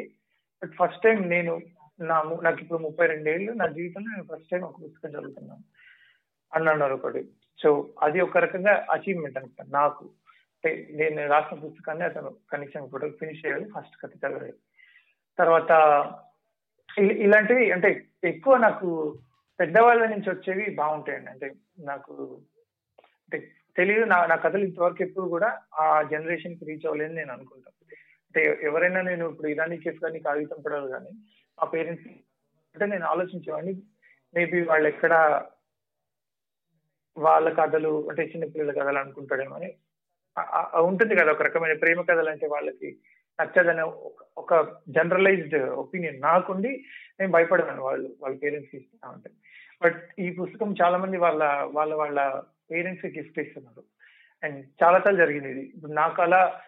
[0.63, 1.61] బట్ ఫస్ట్ టైం నేను
[1.99, 5.63] నా నాకు ఇప్పుడు ముప్పై రెండేళ్ళు నా జీవితంలో నేను ఫస్ట్ టైం ఒక పుస్తకం చదువుతున్నాను.
[6.53, 7.23] అన్నారు ఒకటి.
[7.63, 10.05] సో అది ఒక రకంగా అచీవ్మెంట్ అనమాట నాకు.
[10.57, 14.53] అంటే నేను రాసిన పుస్తకాన్ని అతను కనీసం ఫోటో ఫినిష్ చేయాలి ఫస్ట్ కథ చదవాలి
[15.39, 15.71] తర్వాత
[16.99, 19.17] ఇ- ఇలాంటివి అంటే ఎక్కువ నాకు
[19.59, 21.29] పెద్దవాళ్ళ నుంచి వచ్చేవి బాగుంటాయండి.
[21.29, 22.41] అంటే నాకు
[23.23, 27.85] అంటే తెలియదు నా నా కథలు ఇంతవరకు ఎప్పుడు కూడా ఆ జనరేషన్కి రీచ్ అవ్వలేదని నేను అనుకుంటాను
[28.25, 31.09] అంటే ఎవరైనా నేను ఇప్పుడు ఇరానీ కేసు కానీ కాగితం పడాలి కానీ
[31.59, 32.07] మా పేరెంట్స్
[32.75, 33.81] అంటే నేను ఆలోచించేవాడిని.
[34.33, 35.43] మేబీ వాళ్ళు ఎక్కడ
[37.17, 39.73] వాళ్ళ కథలు అంటే చిన్నపిల్లల కథలు అనుకుంటాడేమో అని.
[40.75, 42.97] ఉంటుంది కదా ఒక రకమైన ప్రేమ కథలు అంటే వాళ్ళకి
[43.41, 43.81] నచ్చదనే
[44.37, 46.85] ఒక- జనరలైజ్డ్ ఒపీనియన్ నాకుండి
[47.19, 49.29] నేను భయపడను వాళ్ళు వాళ్ళ పేరెంట్స్ ఇస్తా ఉంటే
[49.83, 53.83] బట్ ఈ పుస్తకం చాలా మంది వాళ్ళ వాళ్ళ వాళ్ళ పేరెంట్స్ గిఫ్ట్ ఇస్తున్నారు.
[54.43, 55.61] అండ్ చాలా సార్లు జరిగింది ఇది.
[55.61, 56.61] ఇప్పుడు నాకు అలా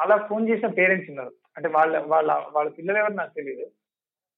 [0.00, 1.32] అలా ఫోన్ చేసిన పేరెంట్స్ ఉన్నారు.
[1.56, 3.70] అంటే వాళ్ళ వాళ్ళ వాళ్ళ పిల్లలు ఎవరు నాకు తెలియదు.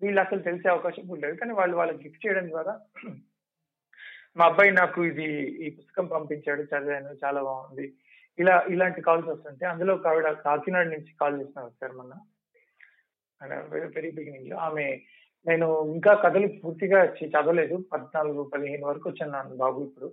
[0.02, 1.40] వీళ్ళు అసలు తెలిసే అవకాశం ఉండేది లేదు.
[1.40, 2.80] కానీ వాళ్ళు వాళ్ళకి గిఫ్ట్ చేయడం ద్వారా
[4.38, 5.26] మా అబ్బాయి నాకు ఇది
[5.66, 7.86] ఈ పుస్తకం పంపించాడు చదివాను చాలా బాగుంది.
[8.38, 12.14] ఇలా ఇలాంటి కాల్స్ వస్తుంటే అందులో ఒక ఆవిడ కాకినాడ నుంచి కాల్ చేసిన సార్ మొన్న.
[13.94, 14.84] వెరీ బిగినింగ్లో ఆమె
[15.48, 17.76] నేను ఇంకా కథలు పూర్తిగా చదవలేదు.
[17.92, 20.08] పద్నాలుగు పదిహేను వరకు వచ్చాను బాబు ఇప్పుడు.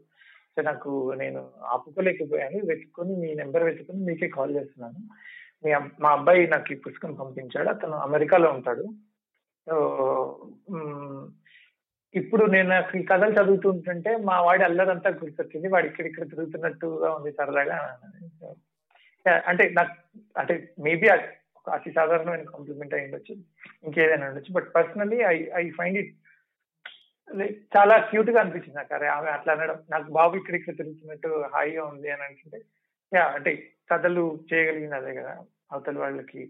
[0.56, 1.40] సో నాకు నేను
[1.74, 2.60] ఆపుకోలేకపోయాను.
[2.66, 5.00] వెతుక్కొని మీ నెంబర్ వెతుకుని మీకే కాల్ చేస్తున్నాను.
[5.66, 5.72] మీ
[6.04, 7.70] మా అబ్బాయి నాకు ఈ పుస్తకం పంపించాడు.
[7.70, 8.86] అతను అమెరికాలో ఉంటాడు.
[9.68, 9.76] సో
[12.16, 15.68] ఇప్పుడు నేను నాకు ఈ కథలు చదువుతుంటుంటే మా వాడి అల్లరంతా గుర్తొచ్చింది.
[15.68, 17.78] వాడు ఇక్కడ ఇక్కడ తిరుగుతున్నట్టుగా ఉంది సరదాగా.
[19.48, 19.94] అంటే నాకు
[20.40, 21.08] అంటే మేబీ
[21.68, 23.34] అతి సాధారణమైన కాంప్లిమెంట్ అయి ఉండొచ్చు.
[23.84, 24.54] ఇంకేదైనా ఉండొచ్చు.
[24.54, 26.14] But personally I I find it
[27.78, 28.94] చాలా క్యూట్గా అనిపించింది నాకు.
[28.94, 29.78] అరే ఆమె అట్లా అనడం.
[29.90, 32.60] నాకు బాబు ఇక్కడ ఇక్కడ తిరుగుతున్నట్టు హాయిగా ఉంది అని అంటుంటే
[33.14, 33.52] యా అంటే
[33.92, 35.34] కథలు చేయగలిగింది అదే కదా.
[35.72, 36.42] అవతల వాళ్ళకి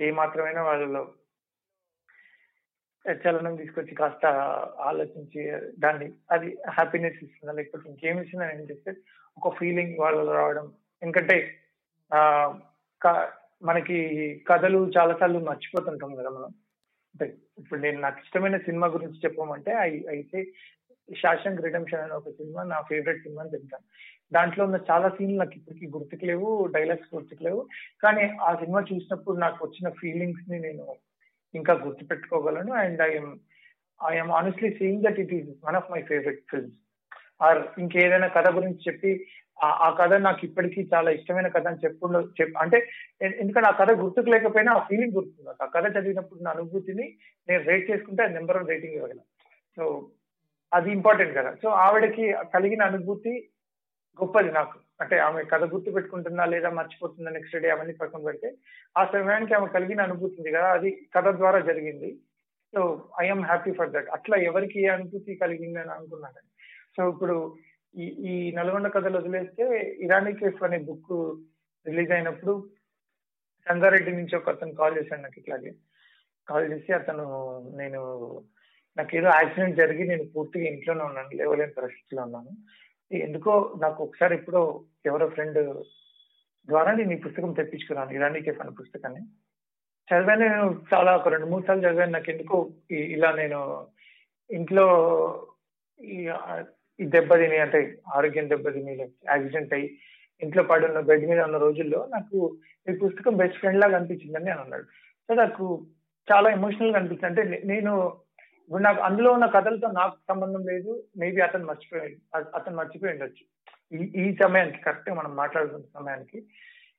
[0.00, 1.02] ఏ మాత్రమైనా వాళ్ళలో
[3.06, 4.26] చలనం తీసుకొచ్చి కాస్త
[4.80, 5.42] ఆలోచించి
[5.78, 8.92] దాన్ని అది హ్యాపీనెస్ ఇస్తుందా లేకపోతే ఇంకేమి ఇస్తుందా అని చెప్తే
[9.36, 10.72] ఒక ఫీలింగ్ వాళ్ళలో రావడం.
[11.02, 11.36] ఎందుకంటే
[12.12, 12.20] ఆ
[13.62, 13.98] మనకి
[14.48, 16.50] కథలు చాలా సార్లు మర్చిపోతుంటాం కదా మనం.
[17.14, 19.72] అంటే ఇప్పుడు నేను నాకు ఇష్టమైన సినిమా గురించి చెప్పమంటే
[20.08, 20.52] అయితే
[21.08, 23.84] శాసంక్ రిడమ్షన్ అనే ఒక సినిమా నా ఫేవరెట్ సినిమా అని చెప్తాను.
[24.32, 27.66] దాంట్లో ఉన్న చాలా సీన్లు నాకు ఇప్పటికీ గుర్తుకు లేవు డైలాగ్స్ గుర్తుకు లేవు.
[28.02, 30.96] కానీ ఆ సినిమా చూసినప్పుడు నాకు వచ్చిన ఫీలింగ్స్ని నేను
[31.54, 32.72] ఇంకా గుర్తుపెట్టుకోగలను.
[32.72, 33.38] And I'm
[34.10, 36.76] I'm honestly seeing that it is one of my favourite films
[37.42, 39.26] or ఇంకేదైనా కథ గురించి చెప్పి
[39.62, 42.88] ఆ- కథ నాకు ఇప్పటికీ చాలా ఇష్టమైన కథ అని చెప్పుండ చెప్ అంటే
[43.22, 47.16] ఎందుకంటే ఆ కథ గుర్తుకు లేకపోయినా ఆ ఫీలింగ్ గుర్తుంది ఆ కథ చదివినప్పుడు నా అనుభూతిని
[47.48, 49.20] నేను రేట్ చేసుకుంటే ఆ నెంబర్ వన్ రేటింగ్ ఇవ్వగలను.
[49.76, 50.10] సో
[50.74, 51.54] అది ఇంపార్టెంట్ కదా.
[51.54, 53.48] సో ఆవిడకి కలిగిన అనుభూతి
[54.22, 54.78] గొప్పది నాకు.
[55.02, 58.48] అంటే ఆమె కథ గుర్తు పెట్టుకుంటుందా లేదా మర్చిపోతుందా నెక్స్ట్ డే అవన్నీ పక్కన పెడితే
[59.00, 62.10] ఆ సమయానికి ఆమె కలిగిన అనుభూతి ఉంది కదా అది కథ ద్వారా జరిగింది.
[62.74, 62.80] So
[63.22, 66.42] I'm happy for that అట్లా ఎవరికి ఏ అనుభూతి కలిగింది అని అనుకున్నాను.
[66.96, 67.36] సో ఇప్పుడు
[67.94, 69.64] ఈ ఈ నల్గొండ కథలు వదిలేస్తే
[70.06, 71.14] ఇరానీ కేఫ్ అనే బుక్
[71.86, 72.54] రిలీజ్ అయినప్పుడు
[73.66, 75.72] సంగారెడ్డి నుంచి ఒక అతను కాల్ చేశాడు నాకు ఇట్లాగే.
[76.48, 77.26] కాల్ చేసి అతను
[77.80, 78.00] నేను
[78.98, 82.52] నాకు ఏదో యాక్సిడెంట్ జరిగి నేను పూర్తిగా ఇంట్లోనే ఉన్నాను లేవలేని పరిస్థితిలో ఉన్నాను.
[83.12, 85.84] ఎందుకో నాకు ఒకసారి ఎప్పుడో ఎవరో ఫ్రెండ్
[86.68, 88.10] ద్వారా నేను ఈ పుస్తకం తెప్పించుకున్నాను.
[88.10, 89.20] ఇరానీ కేఫ్ అనే పుస్తకాన్ని.
[90.14, 92.10] చదివాను నేను చాలా ఒక రెండు మూడు సార్లు చదివాను.
[92.10, 93.86] నాకు ఎందుకో ఇలా నేను
[94.50, 94.86] ఇంట్లో
[96.00, 96.30] ఈ
[97.02, 99.98] దెబ్బతిని అంటే ఆరోగ్యం దెబ్బతిని యాక్సిడెంట్ అయ్యి
[100.42, 102.58] ఇంట్లో పడి ఉన్న బెడ్ మీద ఉన్న రోజుల్లో నాకు
[102.90, 104.82] ఈ పుస్తకం బెస్ట్ ఫ్రెండ్ లాగా అనిపించిందని నేను అన్నాడు.
[105.28, 105.86] సో నాకు
[106.32, 107.40] చాలా ఎమోషనల్గా అనిపించింది.
[107.40, 108.20] అంటే నేను
[108.70, 111.04] ఇప్పుడు నాకు అందులో ఉన్న కథలతో నాకు సంబంధం లేదు.
[111.16, 112.18] మేబీ అతను మర్చిపోయి
[112.54, 113.44] అతను మర్చిపోయి ఉండొచ్చు.
[113.96, 116.46] ఈ ఈ సమయానికి కరెక్ట్ మనం మాట్లాడుతున్న సమయానికి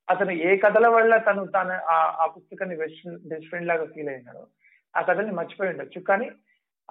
[0.10, 4.48] అతను ఏ కథల వల్ల తను తన ఆ- పుస్తకాన్ని బెస్ట్ బెస్ట్ ఫ్రెండ్ లాగా ఫీల్ అయినాడో
[4.98, 6.02] ఆ కథల్ని మర్చిపోయి ఉండొచ్చు.
[6.02, 6.32] కానీ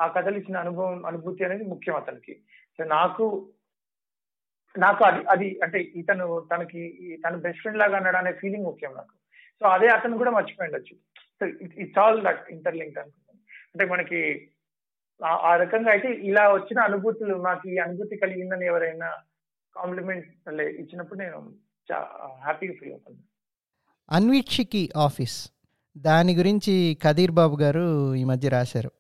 [0.01, 2.35] ఆ కథలు ఇచ్చిన అనుభవం అనుభూతి అనేది ముఖ్యం అతనికి.
[2.79, 3.49] సో నాకు
[4.79, 9.13] నాకు అది అది అంటే ఇతను తనకి తన బెస్ట్ ఫ్రెండ్ లాగా అన్నాడు అనే ఫీలింగ్ ముఖ్యం నాకు.
[9.61, 10.97] సో అదే అతను కూడా మర్చిపోయి ఉండొచ్చు.
[11.41, 13.41] So it's all that interlink అనుకుంటాను
[13.75, 14.51] అంటే మనకి
[15.27, 19.15] ఆ- రకంగా అయితే ఇలా వచ్చిన అనుభూతులు నాకు ఈ అనుభూతి కలిగిందని ఎవరైనా
[19.77, 21.53] కాంప్లిమెంట్ ఇచ్చినప్పుడు నేను
[22.43, 23.19] హ్యాపీగా ఫీల్ అవుతాను.
[24.11, 25.51] అన్వీక్షికి ఆఫీస్.
[25.99, 28.91] దాని గురించి కదీర్ బాబు గారు ఈ మధ్య రాశారు.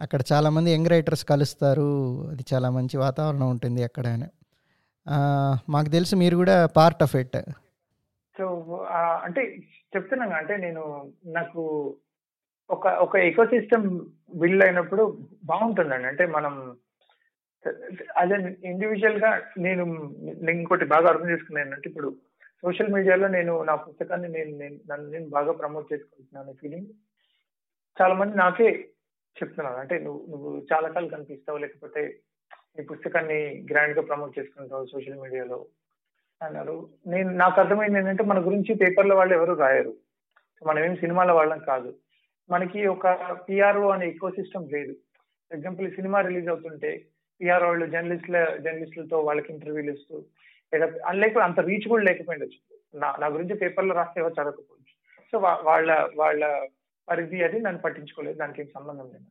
[0.00, 2.20] అక్కడ చాలామంది యంగ్ రైటర్స్ కలుస్తారు.
[2.30, 4.26] అది చాలా మంచి వాతావరణం ఉంటుంది అక్కడ అని.
[5.68, 7.36] మాకు తెలుసు మీరు కూడా పార్ట్ ఆఫ్ ఇట్
[8.38, 8.76] సో
[9.22, 9.42] అంటే
[9.96, 11.94] చెప్తున్నాను అంటే నేను నాకు
[12.70, 14.00] ఒక ఒక ఎకో సిస్టమ్
[14.34, 16.06] బిల్డ్ అయినప్పుడు బాగుంటుందండి.
[16.06, 16.76] అంటే మనం
[18.16, 19.84] అదే ఇండివిజువల్గా నేను
[20.42, 22.14] నేను ఇంకోటి బాగా అర్థం చేసుకున్నాను అంటే ఇప్పుడు
[22.62, 26.86] సోషల్ మీడియాలో నేను నా పుస్తకాన్ని నేను నేను నన్ను నేను బాగా ప్రమోట్ చేసుకుంటున్నాను ఫీలింగ్
[28.02, 28.68] చాలా మంది నాకే
[29.36, 32.02] చెప్తున్నాను అంటే నువ్వు నువ్వు చాలా కాలం కనిపిస్తావు లేకపోతే
[32.78, 35.66] నీ పుస్తకాన్ని గ్రాండ్గా ప్రమోట్ చేసుకుంటావు సోషల్ మీడియాలో
[36.42, 36.88] అన్నారు.
[37.06, 39.94] నేను నాకు అర్థమైంది ఏంటంటే మన గురించి పేపర్లో వాళ్ళు ఎవరు రాయరు.
[40.66, 41.90] మనం ఏం సినిమాల వాళ్ళం కాదు.
[42.50, 44.96] మనకి ఒక పిఆర్ఓ అనే ఎక్కువ సిస్టమ్ లేదు
[45.52, 47.04] ఎగ్జాంపుల్ సినిమా రిలీజ్ అవుతుంటే
[47.40, 50.24] పిఆర్ వాళ్ళు జర్నలిస్ట్ల జర్నలిస్టులతో వాళ్ళకి ఇంటర్వ్యూలు ఇస్తూ
[50.74, 54.94] లేదా లేకపోతే అంత రీచ్ కూడా లేకపోయిండొచ్చు నా నా గురించి పేపర్లో రాస్తే ఎవరు చదవకపోవచ్చు.
[55.32, 56.68] సో వాళ్ళ వాళ్ళ
[57.08, 58.38] పరిధి అది నన్ను పట్టించుకోలేదు.
[58.38, 59.24] దానికి ఏం సంబంధం లేదు.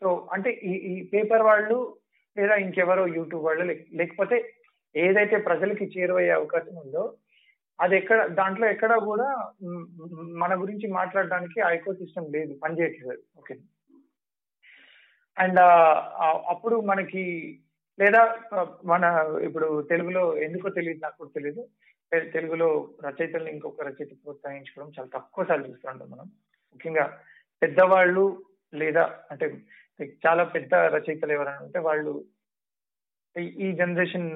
[0.00, 1.96] సో అంటే ఈ ఈ పేపర్ వాళ్ళు
[2.36, 4.52] లేదా ఇంకెవరో యూట్యూబ్ వాళ్ళు లేక- లేకపోతే
[4.96, 7.14] ఏదైతే ప్రజలకి చేరువయ్యే అవకాశం ఉందో
[7.80, 9.26] అది ఎక్కడ దాంట్లో ఎక్కడ కూడా
[10.38, 13.54] మన గురించి మాట్లాడడానికి ఆ ఎకో సిస్టమ్ లేదు పనిచేయట్లేదు ఓకే.
[15.36, 15.60] అండ్
[16.48, 17.22] అప్పుడు మనకి
[17.98, 18.22] లేదా
[18.84, 19.04] మన
[19.44, 21.62] ఇప్పుడు తెలుగులో ఎందుకో తెలియదు నాకు కూడా తెలియదు.
[22.32, 22.68] తెలుగులో
[23.06, 26.26] రచయితల్ని ఇంకొక రచయిత ప్రోత్సహించుకోవడం చాలా తక్కువ సార్లు చూస్తుంటాం మనం.
[26.74, 27.04] ముఖ్యంగా
[27.62, 28.24] పెద్దవాళ్ళు
[28.72, 29.46] లేదా అంటే
[30.26, 32.12] చాలా పెద్ద రచయితలు ఎవరైనా ఉంటే వాళ్ళు
[33.36, 34.28] ఈ- జనరేషన్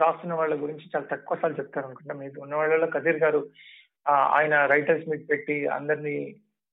[0.00, 3.40] రాస్తున్న వాళ్ళ గురించి చాలా తక్కువ సార్లు చెప్తారు అనుకుంటా మీకు ఉన్న వాళ్ళలో కదీర్ గారు
[4.32, 6.16] ఆయన రైటర్స్ మీట్ పెట్టి అందరినీ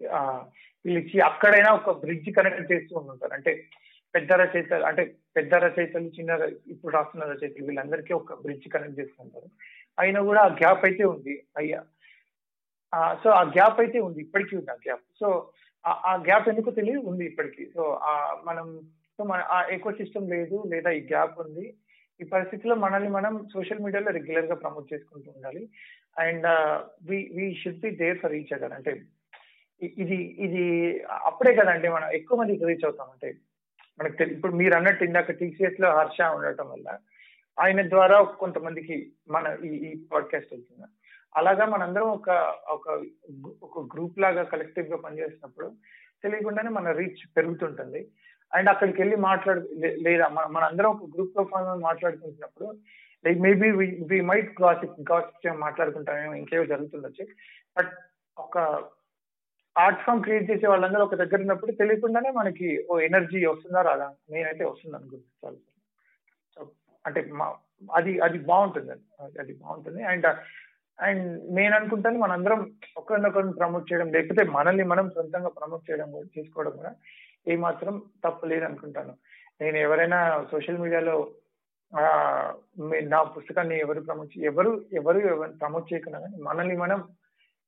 [0.02, 0.20] ఆ,
[0.86, 3.34] పిలిచి అక్కడైనా ఒక బ్రిడ్జ్ కనెక్ట్ చేస్తూ ఉంటారు.
[3.34, 3.52] అంటే
[4.16, 5.04] పెద్ద రచయితలు అంటే
[5.36, 9.48] పెద్ద రచయితలు చిన్న ర- ఇప్పుడు రాస్తున్న రచయితలు వీళ్ళందరికీ ఒక బ్రిడ్జ్ కనెక్ట్ చేస్తుంటారు
[10.00, 11.44] అయినా కూడా ఆ గ్యాప్ అయితే ఉంది.
[11.58, 11.82] అయ్యా
[13.24, 14.22] సో ఆ గ్యాప్ అయితే ఉంది.
[14.22, 15.28] ఇప్పటికీ ఉంది ఆ గ్యాప్ సో
[15.86, 17.66] ఆ గ్యాప్ ఎందుకు తెలియదు ఉంది ఇప్పటికీ.
[17.76, 17.84] సో
[18.44, 18.68] మనం
[19.18, 21.74] సో మన ఆ ఎకో సిస్టమ్ లేదు లేదా ఈ గ్యాప్ ఉంది.
[22.22, 25.70] ఈ పరిస్థితిలో మనల్ని మనం సోషల్ మీడియాలో రెగ్యులర్గా ప్రమోట్ చేసుకుంటూ ఉండాలి.
[26.20, 26.46] And
[27.10, 29.02] we we should be there for reach other అంటే
[29.84, 33.08] ఇది ఇది అప్పుడే కదండి మనం ఎక్కువ మందికి రీచ్ అవుతాం.
[33.10, 33.36] అంటే
[34.00, 36.98] మనకు తెలి- ఇప్పుడు మీరు అన్నట్టు ఇందాక టీసీఎస్లో హర్ష ఉండటం వల్ల
[37.60, 40.86] ఆయన ద్వారా కొంతమందికి మన ఈ ఈ పాడ్కాస్ట్ వెళ్తుంది
[41.36, 42.30] అలాగా మనందరం ఒక
[42.70, 43.06] ఒక
[43.64, 45.72] ఒక గ్రూప్ లాగా కలెక్టివ్గా పనిచేసినప్పుడు
[46.24, 48.12] తెలియకుండానే మన రీచ్ పెరుగుతుంటుంది.
[48.52, 49.62] అండ్ అక్కడికి వెళ్ళి మాట్లాడు
[50.02, 51.44] లేదా మన మనందరం ఒక గ్రూప్లో
[51.78, 52.68] మాట్లాడుకుంటున్నప్పుడు
[53.26, 53.70] like maybe
[54.10, 57.24] we might gossip gossip మాట్లాడుకుంటామేమో ఇంకేవో జరుగుతుండొచ్చు.
[57.78, 57.92] బట్
[58.38, 58.58] ఒక
[59.76, 64.08] ఆర్ట్ ఫామ్ క్రియేట్ చేసే వాళ్ళందరూ ఒక దగ్గర ఉన్నప్పుడు తెలియకుండానే మనకి ఓ ఎనర్జీ వస్తుందా రాదా?
[64.30, 65.60] నేనైతే వస్తుంది అనుకుంటున్నాను
[66.58, 66.62] సో
[67.06, 67.48] అంటే మా
[67.94, 69.04] అది అది బాగుంటుంది అది.
[69.40, 70.04] అది బాగుంటుంది.
[70.04, 70.28] అండ్
[71.00, 72.60] అండ్ నేను అనుకుంటాను మనందరం
[72.98, 76.92] ఒకరినొకరిని ప్రమోట్ చేయడం లేకపోతే మనల్ని మనం సొంతంగా ప్రమోట్ చేయడం కూడా చేసుకోవడం కూడా
[77.54, 79.14] ఏమాత్రం తప్పు లేదు అనుకుంటాను
[79.62, 80.20] నేను ఎవరైనా
[80.52, 81.16] సోషల్ మీడియాలో
[83.14, 87.00] నా పుస్తకాన్ని ఎవరు ప్రమోట్ ఎవరు ఎవరు ఎవరు ప్రమోట్ చేయకుండా కానీ మనల్ని మనం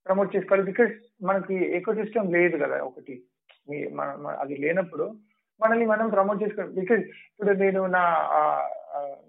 [0.06, 0.66] ప్రమోట్ చేసుకోవాలి.
[0.72, 3.16] బికాస్ మనకి ఎకో సిస్టమ్ లేదు కదా ఒకటి.
[4.42, 5.06] అది లేనప్పుడు
[5.62, 6.74] మనల్ని మనం ప్రమోట్ చేసుకోవాలి.
[6.74, 8.04] బికాస్ ఇప్పుడు నేను నా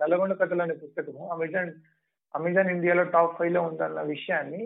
[0.03, 1.73] నల్లగొండ కథలు అనే పుస్తకము అమెజాన్
[2.35, 4.63] అమెజాన్ ఇండియాలో టాప్ ఫైవ్లో ఉందన్న విషయాన్ని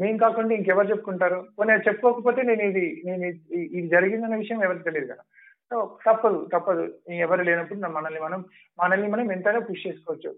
[0.00, 1.48] నేను కాకుండా ఇంకెవరు చెప్పుకుంటారు?
[1.58, 5.22] పోనీ చెప్పుకోకపోతే నేను ఇది నేను ఇది- జరిగిందన్న విషయం ఎవరికి తెలియదు కదా.
[5.70, 6.94] సో తప్పదు తప్పదు.
[7.10, 8.44] ఎవరు లేనప్పుడు మనల్ని మనం
[8.78, 10.36] మనల్ని మనం ఎంతైనా పుష్ చేసుకోవచ్చు.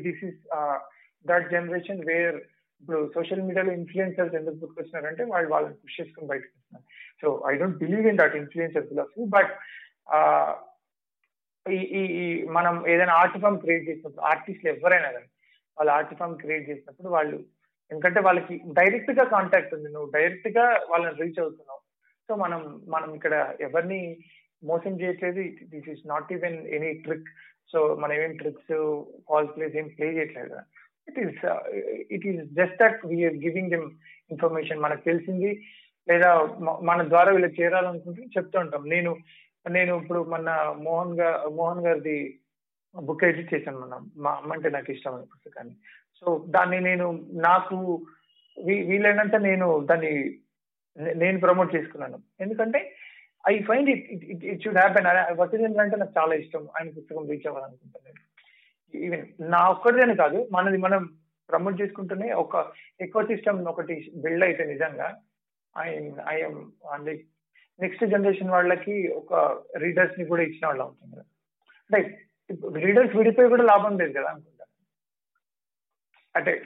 [0.00, 0.36] This is
[1.26, 2.36] that generation where
[2.80, 6.84] ఇప్పుడు సోషల్ మీడియాలో ఇన్ఫ్లుయెన్సర్స్ ఎందుకు పుట్టుకొచ్చినారంటే వాళ్ళు వాళ్ళని పుష్ చేసుకుని బయటకు వస్తున్నారు.
[7.22, 9.50] So I don't believe in that influencer philosophy but
[11.70, 15.24] ఈ ఈ ఈ మనం ఏదైనా ఆర్ట్ ఫామ్ క్రియేట్ చేసినప్పుడు ఆర్టిస్టులు ఎవరైనా కానీ
[15.78, 17.57] వాళ్ళు ఆర్ట్ ఫామ్ క్రియేట్ చేసినప్పుడు వాళ్ళు
[17.90, 19.88] ఎందుకంటే వాళ్ళకి డైరెక్ట్గా కాంటాక్ట్ ఉంది.
[19.92, 21.82] నువ్వు డైరెక్ట్గా వాళ్ళని రీచ్ అవుతున్నావు.
[22.28, 22.60] సో మనం
[22.94, 23.34] మనం ఇక్కడ
[23.66, 24.00] ఎవరిని
[24.70, 25.42] మోసం చేయట్లేదు.
[25.72, 27.30] This is not even any trick
[27.72, 28.74] so మనం ఏం ట్రిక్స్
[29.28, 30.48] ఫాల్స్ ప్లేస్ ఏం ప్లే చేయట్లేదు.
[30.52, 30.64] కదా
[31.08, 31.38] it is
[32.14, 33.88] it is just that we're giving them
[34.34, 35.50] information మనకు తెలిసింది
[36.08, 36.30] లేదా
[36.88, 38.82] మన ద్వారా వీళ్ళకి చేరాలనుకుంటే చెప్తూ ఉంటాం.
[38.94, 39.10] నేను
[39.76, 40.50] నేను ఇప్పుడు మన
[40.86, 42.18] మోహన్ గారు మోహన్ గారిది
[42.94, 45.74] బుక్ ఎడిట్ చేశాను మన మా అమ్మ అంటే నాకు ఇష్టమైన పుస్తకాన్ని.
[46.20, 48.06] సో దాన్ని నేను నాకు
[48.66, 50.38] వీ- వీలైనంత నేను దాన్ని
[51.14, 52.18] నేను ప్రమోట్ చేసుకున్నాను.
[52.40, 52.94] ఎందుకంటే
[53.48, 55.40] I find it it it should happen.
[55.40, 56.68] Vasindra అంటే నాకు చాలా ఇష్టం.
[56.80, 58.28] ఆయన పుస్తకం రీచ్ అవ్వాలనుకుంటున్నాను.
[59.04, 61.18] ఈవెన్ నా ఒక్కడిదని కాదు మనది మనం
[61.50, 65.20] ప్రమోట్ చేసుకుంటూనే ఒక ఎకో సిస్టమ్ ఒకటి బిల్డ్ అయితే నిజంగా
[65.78, 67.24] ఐ ఐఎమ్ అంటే
[67.80, 70.82] నెక్స్ట్ జనరేషన్ వాళ్ళకి ఒక రీడర్స్ని కూడా ఇచ్చిన వాళ్ళు.
[70.82, 72.28] అవుతుంది అంటే
[72.80, 74.28] రీడర్స్ విడిపోయి కూడా లాభం లేదు కదా.
[74.28, 74.57] అనుకుంటున్నాను
[76.36, 76.62] అంటే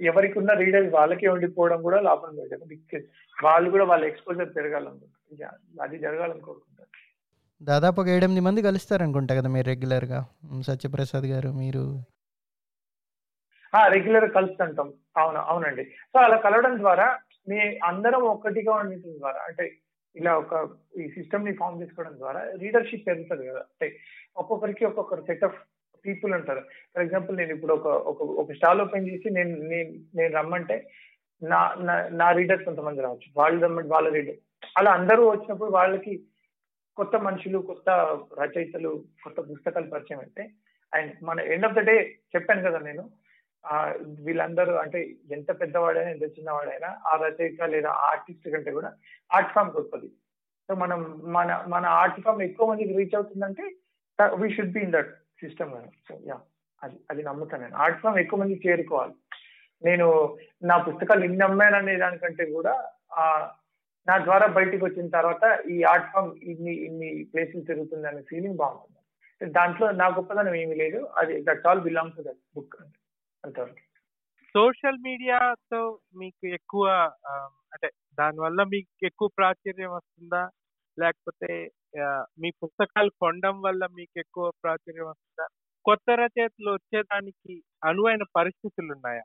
[0.00, 3.04] ఎవరికి ఉన్న రీడర్స్ వాళ్ళకే ఉండిపోవడం కూడా లాభం లేదు
[3.44, 6.90] వాళ్ళు కూడా వాళ్ళ ఎక్స్పోజర్ పెరగాలనుకుంటారు అది జరగాలని కోరుకుంటారు
[7.62, 10.26] దాదాపు ఒక ఏడెనిమిది మంది కలుస్తారనుకుంటా కదా మీరు రెగ్యులర్గా
[10.60, 12.04] సత్యప్రసాద్ గారు మీరు.
[13.88, 14.92] రెగ్యులర్ కలుస్తుంటాం.
[15.16, 15.84] అవును అవునండి.
[15.84, 19.78] సో అలా కలవడం ద్వారా మీ అందరం ఒక్కటిగా ఉండటం ద్వారా అంటే
[20.16, 20.68] ఇలా ఒక
[21.00, 23.58] ఈ సిస్టమ్ని ఫామ్ చేసుకోవడం ద్వారా లీడర్షిప్ పెరుగుతుంది కదా.
[23.58, 23.98] అంటే
[24.36, 25.54] ఒక్కొక్కరికి ఒక్కొక్కరు సెట్ ఆఫ్
[26.04, 26.62] పీపుల్ ఉంటారు
[26.92, 27.88] ఫర్ ఎగ్జాంపుల్ నేను ఇప్పుడు ఒక
[28.38, 30.76] ఒక స్టాల్ ఓపెన్ చేసి నేను నేను నేను రమ్మంటే
[31.42, 31.60] నా
[32.12, 33.28] నా- రీడర్స్ కొంతమంది రావచ్చు.
[33.36, 34.38] వాళ్ళు రమ్మంటే వాళ్ళ రీడర్
[34.76, 36.12] అలా అందరూ వచ్చినప్పుడు వాళ్ళకి
[36.96, 37.88] కొత్త మనుషులు కొత్త
[38.40, 38.90] రచయితలు
[39.22, 40.42] కొత్త పుస్తకాలు పరిచయం అయితే
[40.92, 41.96] అండ్ మన ఎండ్ ఆఫ్ ద డే
[42.34, 43.04] చెప్పాను కదా నేను
[44.24, 44.98] వీళ్ళందరూ అంటే
[45.30, 48.90] ఎంత పెద్దవాడైనా ఎంత చిన్నవాడైనా ఆ రచయిత లేదా ఆర్టిస్ట్ కంటే కూడా
[49.30, 50.08] ఆర్ట్ ఫామ్ గొప్పది
[50.68, 51.00] సో మనం
[51.32, 53.64] మన మన ఆర్ట్ ఫామ్ ఎక్కువ మందికి రీచ్ అవుతుందంటే
[54.38, 55.74] we should be in that system
[56.08, 56.36] so yeah
[56.82, 57.76] అది అది నమ్ముతాను నేను.
[57.82, 59.14] ఆర్ట్ ఫామ్ ఎక్కువ మందికి చేరుకోవాలి.
[59.82, 60.06] నేను
[60.70, 62.74] నా పుస్తకాలు ఇన్ని అమ్మాననే దానికంటే కూడా
[63.22, 63.24] ఆ
[64.08, 65.44] నా ద్వారా బయటికి వచ్చిన తర్వాత
[65.74, 69.00] ఈ ఆర్ట్ ఫామ్ ఇన్ని ఇన్ని ప్లేసెస్ తిరుగుతుంది అనే ఫీలింగ్ బాగుంటుంది.
[69.40, 71.00] దాంట్లో నా గొప్పదనం ఏమీ లేదు.
[71.20, 72.76] అది that all belong to that book
[73.44, 73.82] అంతవరకు.
[74.54, 75.80] సోషల్ మీడియాతో
[76.20, 76.84] మీకు ఎక్కువ
[77.74, 77.88] అంటే
[78.20, 80.42] దానివల్ల మీకు ఎక్కువ ప్రాచుర్యం వస్తుందా?
[80.98, 81.50] లేకపోతే
[82.40, 85.46] మీ పుస్తకాలు కొనడం వల్ల మీకు ఎక్కువ ప్రాచుర్యం వస్తుందా?
[85.84, 87.54] కొత్త రచయితలు వచ్చేదానికి
[87.84, 89.24] అనువైన పరిస్థితులు ఉన్నాయా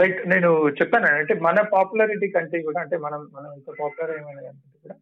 [0.00, 0.20] రైట్.
[0.28, 1.06] నేను చెప్పాను.
[1.06, 4.96] అంటే మన పాపులారిటీ కంటే కూడా అంటే మనం మనం ఇంత పాపులర్ ఏమైనా అనుకుంటే కూడా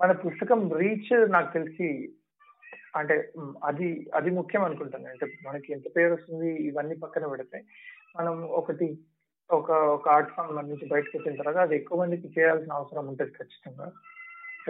[0.00, 1.88] మన పుస్తకం రీచ్ నాకు తెలిసి
[2.96, 3.32] అంటే
[3.64, 5.08] అది అది ముఖ్యం అనుకుంటాను.
[5.08, 7.58] అంటే మనకి ఎంత పేరు వస్తుంది ఇవన్నీ పక్కన పెడితే
[8.16, 8.88] మనం ఒకటి
[9.50, 13.30] ఒక ఒక ఆర్ట్ ఫామ్ మన నుంచి బయటకు వచ్చిన తర్వాత అది ఎక్కువ మందికి చేయాల్సిన అవసరం ఉంటుంది
[13.30, 13.86] ఖచ్చితంగా.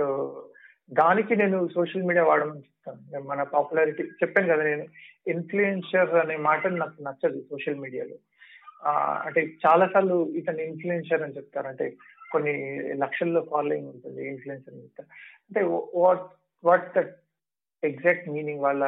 [0.00, 0.48] సో
[0.92, 3.22] దానికి నేను సోషల్ మీడియా వాడమని చెప్తాను.
[3.28, 4.84] మన పాపులారిటీ చెప్పాను కదా నేను
[5.26, 8.16] ఇన్ఫ్లుయెన్షర్ అనే మాట నాకు నచ్చదు సోషల్ మీడియాలో.
[9.24, 11.68] అంటే చాలా సార్లు ఇతను ఇన్ఫ్లుయెన్షర్ అని చెప్తారు.
[11.68, 11.86] అంటే
[12.32, 12.54] కొన్ని
[12.96, 15.08] లక్షల్లో ఫాలోయింగ్ ఉంటుంది ఇన్ఫ్లుయెన్సర్ అని చెప్తారు.
[15.48, 15.60] అంటే
[15.94, 16.26] what
[16.64, 17.16] what that
[17.84, 18.84] exact meaning వాళ్ళ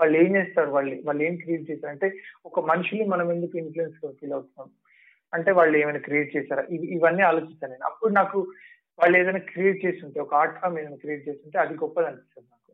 [0.00, 0.70] వాళ్ళు ఏం చేస్తారు?
[0.70, 1.92] వాళ్ళు వాళ్ళు ఏం క్రియేట్ చేస్తారు?
[1.92, 4.70] అంటే ఒక మనిషిని మనం ఎందుకు ఇన్ఫ్లుయెన్స్ ఫీల్ అవుతున్నాం?
[5.34, 6.64] అంటే వాళ్ళు ఏమైనా క్రియేట్ చేశారా?
[6.70, 7.84] ఇవి ఇవన్నీ ఆలోచిస్తాను నేను.
[7.84, 8.52] అప్పుడు నాకు
[8.98, 12.72] వాళ్ళు ఏదైనా క్రియేట్ చేస్తుంటే ఒక ఆర్ట్ ఫామ్ ఏదైనా క్రియేట్ చేస్తుంటే అది గొప్పది అనిపిస్తుంది నాకు.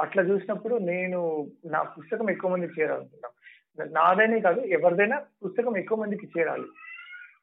[0.00, 6.66] అట్లా చూసినప్పుడు నేను నా పుస్తకం ఎక్కువ మందికి చేరాలనుకుంటాను నాదైనా కాదు ఎవరిదైనా పుస్తకం ఎక్కువ మందికి చేరాలి.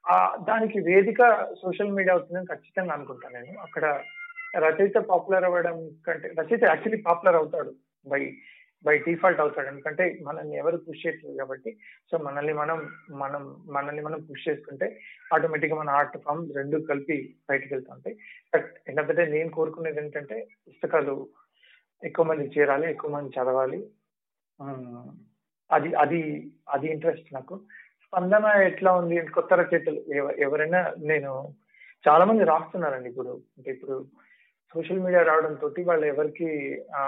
[0.08, 1.22] ఆ దానికి వేదిక
[1.62, 3.60] సోషల్ మీడియా అవుతుందని ఖచ్చితంగా అనుకుంటాను నేను.
[3.60, 4.04] అక్కడ
[4.58, 7.74] రచయిత పాపులర్ అవ్వడం కంటే రచయిత యాక్చువల్లీ పాపులర్ అవుతాడు.
[8.08, 8.38] బై
[8.86, 9.68] బై డిఫాల్ట్ అవుతాడు.
[9.68, 11.72] ఎందుకంటే మనల్ని ఎవరు పుష్ చేయట్లేదు కాబట్టి
[12.12, 12.80] సో మనల్ని మనం
[13.24, 13.44] మనం
[13.76, 14.88] మనల్ని మనం పుష్ చేసుకుంటే
[15.36, 17.18] ఆటోమేటిక్గా మన ఆర్ట్ ఫామ్ రెండు కలిపి
[17.50, 18.16] బయటకు వెళ్తూ ఉంటాయి.
[18.54, 21.16] బట్ ఏంటంటే నేను కోరుకునేది ఏంటంటే పుస్తకాలు
[22.04, 23.80] ఎక్కువ మంది చేరాలి ఎక్కువ మంది చదవాలి.
[25.72, 26.22] అది అది
[26.76, 27.56] అది ఇంట్రెస్ట్ నాకు.
[28.06, 30.00] స్పందన ఎట్లా ఉంది కొత్త రచయితలు
[30.46, 30.80] ఎవరైనా
[31.12, 31.32] నేను
[32.06, 33.34] చాలా మంది రాస్తున్నారండి ఇప్పుడు.
[33.58, 33.96] అంటే ఇప్పుడు
[34.74, 36.50] సోషల్ మీడియా రావడం తోటి వాళ్ళు ఎవరికి
[37.00, 37.04] ఆ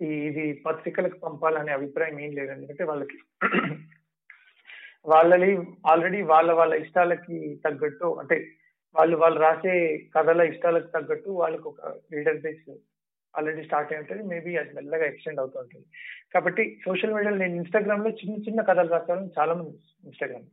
[0.00, 2.50] ఇది పత్రికలకు పంపాలనే అభిప్రాయం ఏం లేదు.
[2.52, 3.18] ఎందుకంటే వాళ్ళకి
[5.12, 5.50] వాళ్ళని
[5.86, 8.36] ఆల్రెడీ వాళ్ళ వాళ్ళ ఇష్టాలకి తగ్గట్టు అంటే
[8.94, 9.74] వాళ్ళు వాళ్ళు రాసే
[10.14, 11.80] కథల ఇష్టాలకు తగ్గట్టు వాళ్ళకి ఒక
[12.14, 12.70] రీడర్ బేస్
[13.34, 14.22] ఆల్రెడీ స్టార్ట్ అయి ఉంటుంది.
[14.22, 15.86] మేబీ అది మెల్లగా ఎక్స్టెండ్ అవుతూ ఉంటుంది.
[16.34, 20.46] కాబట్టి సోషల్ మీడియాలో నేను ఇన్స్టాగ్రామ్లో చిన్న చిన్న కథలు రాసాను చాలా మంది ఇన్స్టాగ్రామ్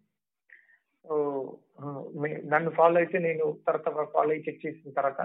[2.52, 5.22] నన్ను ఫాలో అయితే నేను తర్వాత ఫాలో అయ్యి చెక్ చేసిన తర్వాత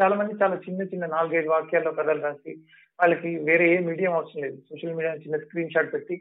[0.00, 2.52] చాలా మంది చాలా చిన్న చిన్న నాలుగైదు వాక్యాల్లో కథలు రాసి
[2.98, 4.58] వాళ్ళకి వేరే ఏ మీడియం అవసరం లేదు.
[4.68, 6.16] సోషల్ మీడియా చిన్న స్క్రీన్ షాట్ పెట్టి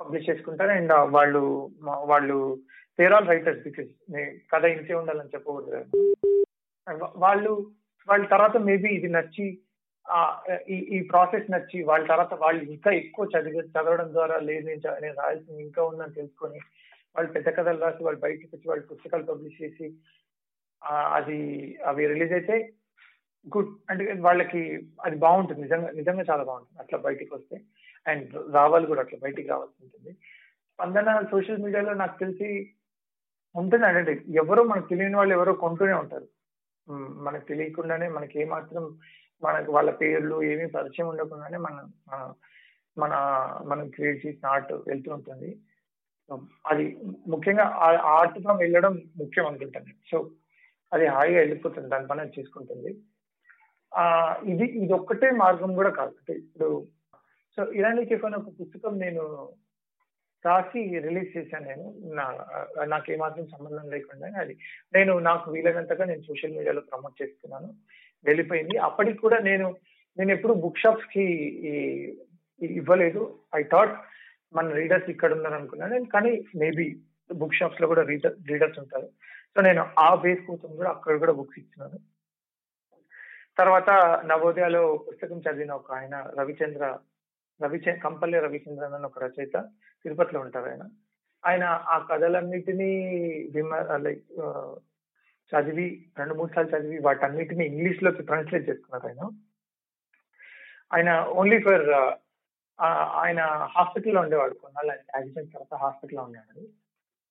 [0.00, 0.72] పబ్లిష్ చేసుకుంటారు.
[0.78, 1.42] అండ్ వాళ్ళు
[2.12, 2.38] వాళ్ళు
[2.98, 3.90] పేర్ ఆల్ రైటర్స్ బికాస్
[4.52, 5.80] కథ ఇంతే ఉండాలని చెప్పకూడదు
[7.24, 7.52] వాళ్ళు
[8.08, 9.46] వాళ్ళ తర్వాత మేబీ ఇది నచ్చి
[10.96, 15.82] ఈ ప్రాసెస్ నచ్చి వాళ్ళ తర్వాత వాళ్ళు ఇంకా ఎక్కువ చదివి చదవడం ద్వారా లేదు నేను రాయాల్సింది ఇంకా
[15.82, 16.60] ఉందని తెలుసుకొని
[17.18, 19.86] వాళ్ళు పెద్ద కథలు రాసి వాళ్ళు బయటకు వచ్చి వాళ్ళు పుస్తకాలు పబ్లిష్ చేసి
[21.12, 21.38] అది
[21.86, 22.72] అవి రిలీజ్ అయితే
[23.56, 24.60] గుడ్ అంటే వాళ్ళకి
[25.04, 25.60] అది బాగుంటుంది.
[25.60, 26.82] నిజంగా నిజంగా చాలా బాగుంటుంది.
[26.82, 27.60] అట్లా బయటికి వస్తే.
[28.06, 30.12] అండ్ రావాలి కూడా అట్లా బయటికి రావాల్సి ఉంటుంది.
[30.72, 32.74] స్పందన సోషల్ మీడియాలో నాకు తెలిసి
[33.56, 33.86] ఉంటుంది.
[33.86, 36.28] అంటే ఎవరో మనకు తెలియని వాళ్ళు ఎవరో కొంటూనే ఉంటారు.
[37.26, 38.98] మనకు తెలియకుండానే మనకి ఏమాత్రం
[39.42, 41.76] మనకు వాళ్ళ పేర్లు ఏమీ పరిచయం ఉండకుండానే మన
[42.98, 43.12] మన
[43.66, 45.50] మనం క్రియేట్ చేసిన ఆర్ట్ వెళ్తూ ఉంటుంది.
[46.66, 46.96] అది
[47.28, 47.64] ముఖ్యంగా
[48.04, 50.30] ఆర్ట్ వెళ్ళడం ముఖ్యం అనుకుంటాను సో
[50.92, 52.96] అది హాయిగా వెళ్ళిపోతుంది దాని పని చేసుకుంటుంది.
[53.96, 56.10] ఆ ఇది ఇది ఒక్కటే మార్గం కూడా కాదు.
[56.10, 56.88] అంటే ఇప్పుడు
[57.56, 59.48] సో ఇరానీ చెప్పిన ఒక పుస్తకం నేను
[60.46, 61.94] రాసి రిలీజ్ చేశాను నేను.
[62.14, 62.24] నా
[62.84, 64.58] నాకు ఏమాత్రం సంబంధం లేకుండా అది
[64.94, 67.74] నేను నాకు వీలైనంతగా నేను సోషల్ మీడియాలో ప్రమోట్ చేస్తున్నాను.
[68.24, 68.76] వెళ్ళిపోయింది.
[68.76, 69.76] అప్పటికి కూడా నేను
[70.18, 71.24] నేను ఎప్పుడు బుక్ షాప్స్కి
[72.62, 73.38] ఇవ్వలేదు.
[73.54, 73.98] ఐ థాట్
[74.52, 76.86] మన రీడర్స్ ఇక్కడ ఉన్నారు అనుకున్నాను కానీ మేబీ
[77.34, 79.08] బుక్ షాప్స్లో కూడా రీడర్ రీడర్స్ ఉంటారు.
[79.54, 81.98] సో నేను ఆ బేస్ కోసం కూడా అక్కడ కూడా బుక్స్ ఇచ్చినాను.
[83.58, 83.90] తర్వాత
[84.24, 86.98] నవోదయాలో పుస్తకం చదివిన ఒక ఆయన రవిచంద్ర
[87.62, 89.56] రవిచ కంపల్లి రవిచంద్రన్ అని ఒక రచయిత
[90.04, 90.84] తిరుపతిలో ఉంటారు ఆయన.
[91.46, 92.92] ఆయన ఆ కథలన్నిటినీ
[93.54, 94.24] విమ లైక్
[95.52, 99.30] చదివి రెండు మూడు సార్లు చదివి వాటన్నిటిని ఇంగ్లీష్లోకి ట్రాన్స్లేట్ చేసుకున్నారు ఆయన.
[100.94, 101.86] ఆయన ఓన్లీ ఫర్
[102.80, 103.40] ఆయన
[103.76, 104.54] హాస్పిటల్లో ఉండేవాడు.
[104.54, 106.66] కొన్నాళ్ళు ఆయన యాక్సిడెంట్ తర్వాత హాస్పిటల్లో ఉండేవాడు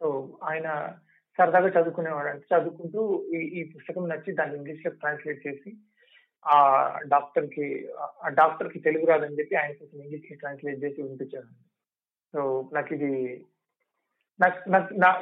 [0.02, 0.98] సో ఆయన
[1.38, 2.28] సరదాగా చదువుకునేవాడు.
[2.28, 5.74] అంటే చదువుకుంటూ ఈ ఈ పుస్తకం నచ్చి దాన్ని ఇంగ్లీష్లో ట్రాన్స్లేట్ చేసి
[6.48, 6.58] ఆ
[7.08, 7.90] డాక్టర్కి
[8.24, 11.50] ఆ డాక్టర్కి తెలుగు రాదని చెప్పి ఆయన కోసం ఇంగ్లీష్కి ట్రాన్స్లేట్ చేసి వినిపించాను
[12.34, 13.46] సో నాకు ఇది
[14.40, 14.70] నాకు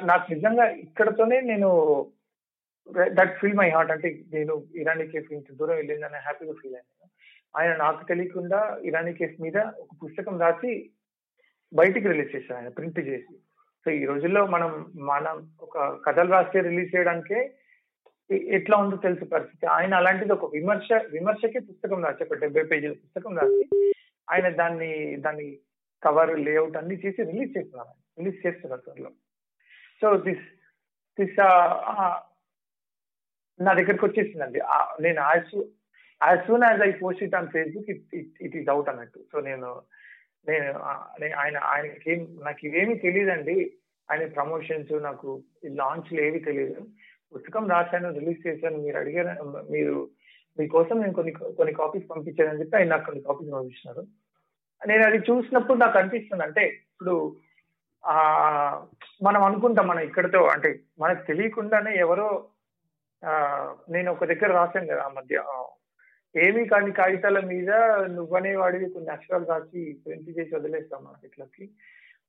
[0.04, 1.70] నాకు నిజంగా ఇక్కడతోనే నేను
[2.88, 3.92] దట్ ఫీల్ మై హార్ట్.
[3.92, 7.10] అంటే నేను ఇరానీ కేఫ్ ఇంత దూరం వెళ్ళిందని హ్యాపీగా ఫీల్ అయ్యాను.
[7.56, 10.72] ఆయన నాకు తెలియకుండా ఇరానీ కేసు మీద ఒక పుస్తకం రాసి
[11.72, 13.34] బయటికి రిలీజ్ చేశారు ఆయన ప్రింట్ చేసి.
[13.84, 14.70] సో ఈ రోజుల్లో మనం
[15.12, 17.38] మనం ఒక కథలు రాస్తే రిలీజ్ చేయడానికే
[18.56, 19.64] ఎట్లా ఉందో తెలుసు పరిస్థితి.
[19.76, 23.64] ఆయన అలాంటిది ఒక విమర్శ విమర్శకే పుస్తకం రాసి ఒక డెబ్బై పేజీల పుస్తకం రాసి
[24.30, 24.90] ఆయన దాన్ని
[25.26, 25.48] దాన్ని
[26.02, 29.10] కవర్ లేఅవుట్ అన్ని చేసి రిలీజ్ చేస్తున్నారు రిలీజ్ చేస్తున్నారు త్వరలో.
[30.00, 30.46] సో దిస్
[31.18, 31.38] దిస్
[33.60, 34.60] నా దగ్గరకు వచ్చేసిందండి.
[35.00, 35.54] నేను as
[36.20, 39.20] as soon as I post it on Facebook it it is out అన్నట్టు.
[39.32, 39.68] సో నేను
[40.48, 40.70] నేను
[41.42, 42.12] ఆయన ఆయనకి
[42.46, 43.56] నాకు ఇవేమి తెలియదండి
[44.08, 45.28] ఆయన ప్రమోషన్స్ నాకు
[45.80, 46.82] లాంచ్లు ఏవి తెలియదు
[47.34, 48.78] పుస్తకం రాశాను రిలీజ్ చేశాను.
[48.84, 49.94] మీరు అడిగారు మీరు
[50.58, 54.04] మీకోసం నేను కొన్ని కొన్ని కాపీస్ పంపించానని చెప్పి ఆయన నాకు కొన్ని కాపీస్ పంపించినారు.
[54.82, 56.44] నేను అది చూసినప్పుడు నాకు అనిపిస్తుంది.
[56.44, 57.14] అంటే ఇప్పుడు
[58.04, 58.16] ఆ
[59.22, 60.68] మనం అనుకుంటాం మనం ఇక్కడతో అంటే
[61.02, 62.28] మనకు తెలియకుండానే ఎవరో
[63.94, 65.36] నేను ఒక దగ్గర రాశాను కదా ఆ మధ్య
[66.36, 67.70] ఏమీ కాని కాగితాల మీద
[68.06, 71.70] నువ్వనే వాడివి కొన్ని అక్షరాలు రాసి ప్రింట్ చేసి వదిలేస్తాం మన ఇట్లకి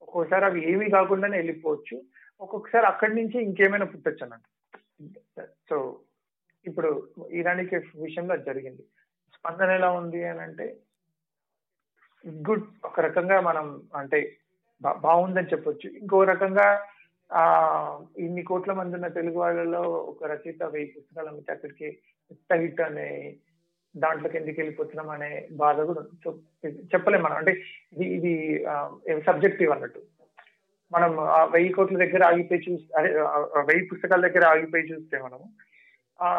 [0.01, 2.01] ఒక్కోసారి అవి ఏమీ కాకుండానే వెళ్ళిపోవచ్చు.
[2.41, 5.19] ఒక్కొక్కసారి అక్కడి నుంచి ఇంకేమైనా పుట్టచ్చు అన్నట్టు.
[5.69, 5.99] సో
[6.65, 8.81] ఇప్పుడు ఇరానీ కేఫ్ విషయంలో జరిగింది.
[9.33, 10.77] స్పందన ఎలా ఉంది అని అంటే
[12.27, 14.37] గుడ్ ఒక రకంగా మనం అంటే
[14.81, 15.89] బా- బాగుందని చెప్పొచ్చు.
[15.89, 16.83] ఇంకో రకంగా
[17.33, 21.97] ఆ ఇన్ని కోట్ల మంది ఉన్న తెలుగు వాళ్ళలో ఒక రచయిత వెయ్యి పుస్తకాలు అమ్మితే అక్కడికి
[22.31, 23.35] పెద్ద హిట్ అనే
[23.99, 26.01] దాంట్లోకి ఎందుకు వెళ్ళిపోతున్నాం అనే బాధ కూడా
[26.93, 27.35] చెప్పలేం మనం.
[27.35, 27.51] అంటే
[27.93, 28.63] ఇది ఇది
[29.25, 30.01] సబ్జెక్టివ్ అన్నట్టు.
[30.91, 33.13] మనం ఆ వెయ్యి కోట్ల దగ్గర ఆగిపోయి చూస్తే అదే
[33.61, 35.39] వెయ్యి పుస్తకాల దగ్గర ఆగిపోయి చూస్తే మనం
[36.21, 36.29] ఆ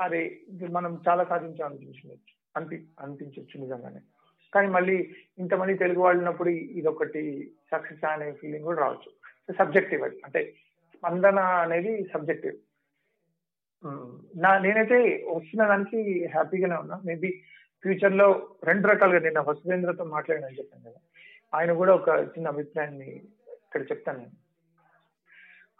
[0.00, 4.00] అదే మనం చాలా సాధించాం అనిపించవచ్చు అనిపి అనిపించవచ్చు నిజంగానే.
[4.54, 4.96] కానీ మళ్ళీ
[5.38, 9.10] ఇంతమంది తెలుగు వాళ్ళు ఉన్నప్పుడు ఇది ఒకటి సక్సెస్ అనే ఫీలింగ్ కూడా రావచ్చు.
[9.58, 10.16] సబ్జెక్టివ్ అది.
[10.24, 10.52] అంటే
[10.96, 12.56] స్పందన అనేది సబ్జెక్టివ్
[14.36, 17.00] నా నేనైతే వస్తున్న దానికి హ్యాపీగానే ఉన్నా.
[17.04, 17.30] మేబీ
[17.82, 21.00] ఫ్యూచర్లో రెండు రకాలుగా నేను వసుధేంద్రతో మాట్లాడానని చెప్పాను కదా.
[21.54, 23.08] ఆయన కూడా ఒక చిన్న అభిప్రాయాన్ని
[23.48, 24.32] ఇక్కడ చెప్తాను నేను.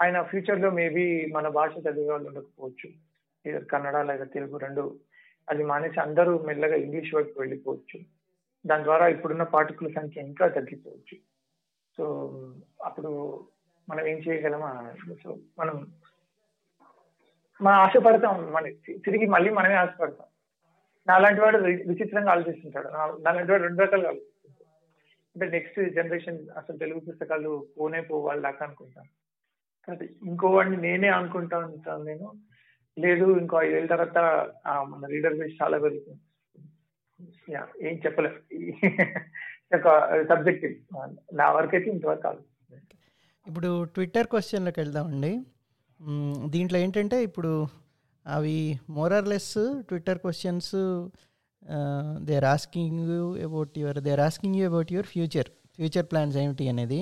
[0.03, 2.90] ఆయన ఫ్యూచర్లో మేబీ మన భాష చదివే వాళ్ళు ఉండకపోవచ్చు.
[3.46, 5.00] ఇదే కన్నడ లేదా తెలుగు రెండు
[5.50, 8.00] అది మానేసి అందరూ మెల్లగా ఇంగ్లీష్ వైపు వెళ్ళిపోవచ్చు.
[8.66, 11.18] దాని ద్వారా ఇప్పుడున్న పాఠకుల సంఖ్య ఇంకా తగ్గిపోవచ్చు.
[11.96, 12.05] సో
[12.84, 13.44] అప్పుడు
[13.88, 14.94] మనం ఏం చేయగలమా?
[15.24, 15.92] సో మనం
[17.62, 18.52] మనం ఆశపడతాం.
[18.52, 20.26] మన తిరిగి మళ్ళీ మనమే ఆశపడతాం.
[21.08, 22.88] నాలాంటి వాడు విచిత్రంగా ఆలోచిస్తుంటాడు.
[22.88, 24.72] నా- నాలాంటి వాడు రెండు రకాలుగా ఆలోచిస్తుంటాడు.
[25.36, 29.08] అంటే నెక్స్ట్ జనరేషన్ అసలు తెలుగు పుస్తకాలు పోనే పోవాలి దాకా అనుకుంటాను
[29.86, 32.32] కాబట్టి ఇంకో వాడిని నేనే అనుకుంటా ఉంటాను నేను.
[32.98, 34.18] లేదు ఇంకో ఐదేళ్ళ తర్వాత
[34.68, 36.20] మన రీడర్ బేస్ చాలా పెరుగుతుంది.
[37.52, 38.36] యా, ఏం చెప్పలేదు
[40.28, 40.66] సబ్జెక్ట్
[41.34, 42.28] నా వరకు అయితే ఇంతవరకు
[43.48, 45.42] ఇప్పుడు ట్విట్టర్ క్వశ్చన్లోకి వెళ్దామండి.
[46.46, 47.66] దీంట్లో ఏంటంటే ఇప్పుడు
[48.26, 50.74] అవి more or less Twitter questions
[52.18, 56.36] they are asking you about your they are asking you about your future future plans
[56.36, 57.00] ఏమిటి అనేది.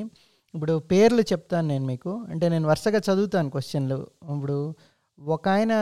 [0.54, 2.26] ఇప్పుడు పేర్లు చెప్తాను నేను మీకు.
[2.30, 4.06] అంటే నేను వరుసగా చదువుతాను క్వశ్చన్లు.
[4.36, 4.74] ఇప్పుడు
[5.20, 5.74] ఒక ఆయన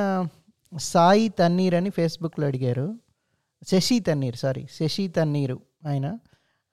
[0.79, 2.95] సాయి తన్నీర్ అని ఫేస్బుక్లో అడిగారు.
[3.69, 6.19] శశి తన్నీర్ సారీ శశి తన్నీరు ఆయన.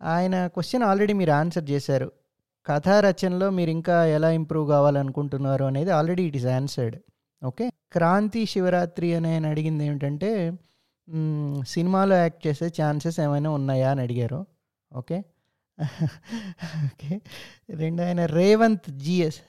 [0.02, 2.12] ఆయన క్వశ్చన్ ఆల్రెడీ మీరు ఆన్సర్ చేశారు.
[2.66, 6.96] కథా రచనలో మీరు ఇంకా ఎలా ఇంప్రూవ్ కావాలనుకుంటున్నారు అనేది already it is answered
[7.42, 7.66] okay?
[7.92, 10.30] Kranthi Shivaratri అని ఆయన అడిగింది ఏమిటంటే
[11.68, 13.90] సినిమాలో యాక్ట్ చేసే ఛాన్సెస్ ఏమైనా ఉన్నాయా?
[13.92, 14.40] అని అడిగారు
[14.92, 15.18] ఓకే?
[16.88, 17.12] ఓకే?
[17.82, 19.40] రెండు ఆయన రేవంత్ జిఎస్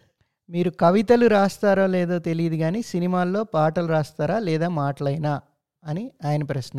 [0.48, 5.32] మీరు కవితలు రాస్తారో లేదో తెలియదు కానీ సినిమాల్లో పాటలు రాస్తారా లేదా మాటలైనా?
[5.82, 6.78] అని ఆయన ప్రశ్న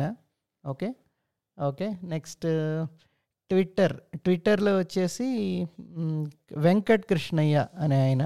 [0.64, 0.88] ఓకే?
[1.58, 2.46] ఓకే నెక్స్ట్
[3.50, 5.26] ట్విట్టర్ ట్విట్టర్లో వచ్చేసి
[6.56, 8.24] వెంకట్ కృష్ణయ్య అనే ఆయన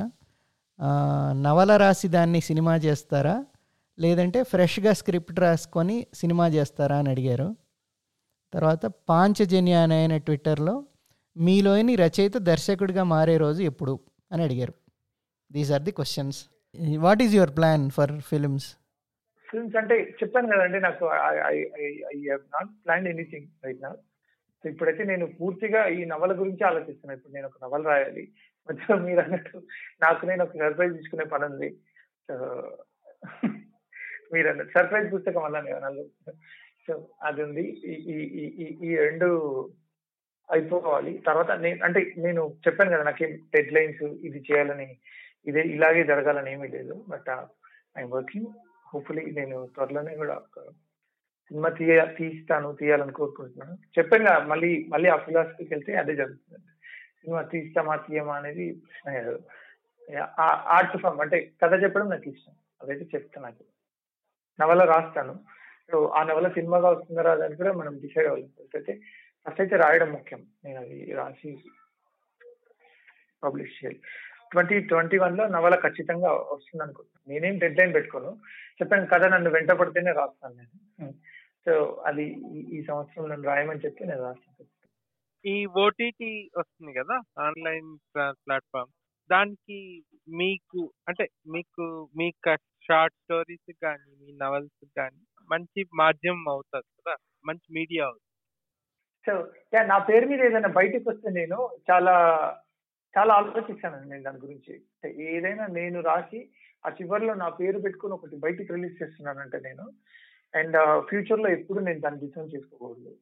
[1.42, 3.44] నవల రాసి దాన్ని సినిమా చేస్తారా?
[3.98, 7.56] లేదంటే ఫ్రెష్గా స్క్రిప్ట్ రాసుకొని సినిమా చేస్తారా అని అడిగారు.
[8.52, 10.74] తర్వాత పాంచజన్య అనే ఆయన ట్విట్టర్లో
[11.36, 14.00] మీలోని రచయిత దర్శకుడిగా మారే రోజు ఎప్పుడు?
[14.32, 14.74] అని అడిగారు.
[15.52, 16.38] These are the questions
[16.98, 18.68] what is your plan for films
[19.48, 21.06] films అంటే చెప్పాను కదండి నాకు
[21.48, 21.56] I
[22.54, 23.90] not plan anything right నా
[24.62, 28.32] సో ఇప్పుడైతే నేను పూర్తిగా ఈ నవల గురించి ఆలోచిస్తున్నాను ఇప్పుడు నేను ఒక నవల రాయాలి.
[28.70, 29.62] మధ్యలో మీరు అన్నట్టు
[30.02, 31.76] నాకు నేను ఒక సర్ప్రైజ్ తీసుకునే పని ఉంది.
[32.28, 32.36] సో
[34.32, 36.04] మీరు అన్నట్టు సర్ప్రైజ్ పుస్తకం అన్నాను కదా
[36.86, 37.68] సో అది ఉంది.
[37.68, 39.26] ఈ ఈ- ఈ- రెండు
[40.52, 41.22] అయిపోవాలి.
[41.26, 44.98] తర్వాత నేను అంటే నేను చెప్పాను కదా నాకేం డెడ్ లైన్స్ ఇది చేయాలని
[45.46, 47.04] ఇదే ఇలాగే జరగాలని ఏమీ లేదు.
[47.08, 47.30] బట్
[47.98, 48.46] ఐఎమ్ వర్కింగ్
[48.94, 50.34] హోప్ఫుల్లీ నేను త్వరలోనే కూడా
[51.52, 53.74] సినిమా తీయ తీస్తాను తీయాలని కోరుకుంటున్నాను.
[53.98, 56.60] చెప్పాను కదా మళ్ళీ మళ్ళీ ఆ ఫిలాసఫీకి వెళ్తే అదే జరుగుతుంది.
[57.22, 59.40] సినిమా తీస్తామా తీయమా అనేది ప్రశ్న కాదు
[60.76, 62.54] ఆర్ట్ ఫామ్ అంటే కథ చెప్పడం నాకు ఇష్టం.
[62.82, 63.64] అదైతే చెప్తాను నాకు.
[64.60, 65.34] నవల రాస్తాను.
[65.90, 68.48] సో ఆ నవల సినిమాగా వస్తుందా రాదు అని కూడా మనం డిసైడ్ అవ్వాలి.
[68.58, 68.94] ఫస్ట్ అయితే
[69.44, 70.40] ఫస్ట్ అయితే రాయడం ముఖ్యం.
[70.64, 71.52] నేను అది రాసి
[73.44, 74.00] పబ్లిష్ చేయాలి.
[74.50, 78.32] ట్వంటీ ట్వంటీ వన్లో నవల ఖచ్చితంగా వస్తుంది అనుకుంటున్నాను నేనేం డెడ్ లైన్ పెట్టుకోను.
[78.80, 81.14] చెప్పాను కథ నన్ను వెంట పడితేనే రాస్తాను నేను.
[81.66, 82.24] సో అది
[82.58, 84.68] ఈ- సంవత్సరం నన్ను రాయమని చెప్తే నేను రాస్తాను
[85.44, 88.90] ఈ ఓటీటీ వస్తుంది కదా ఆన్లైన్ ప్లాట్ఫామ్.
[89.30, 92.32] దానికి మీకు అంటే మీకు మీ
[92.82, 98.28] షార్ట్ స్టోరీస్ కానీ మీ నవల్స్ కానీ మంచి మాధ్యమం అవుతుంది కదా మంచి మీడియా అవుతుంది.
[99.26, 99.32] సో
[99.74, 102.14] యా నా పేరు మీద ఏదైనా బయటకు వస్తే నేను చాలా
[103.18, 104.82] చాలా ఆలోచిస్తాను నేను దాని గురించి.
[105.22, 106.48] ఏదైనా నేను రాసి
[106.86, 109.92] ఆ చివరిలో నా పేరు పెట్టుకుని ఒకటి బయటికి రిలీజ్ చేస్తున్నానంటే నేను
[110.54, 113.14] అండ్ ఫ్యూచర్లో ఎప్పుడు నేను దాన్ని డిసైన్ చేసుకోకూడదు.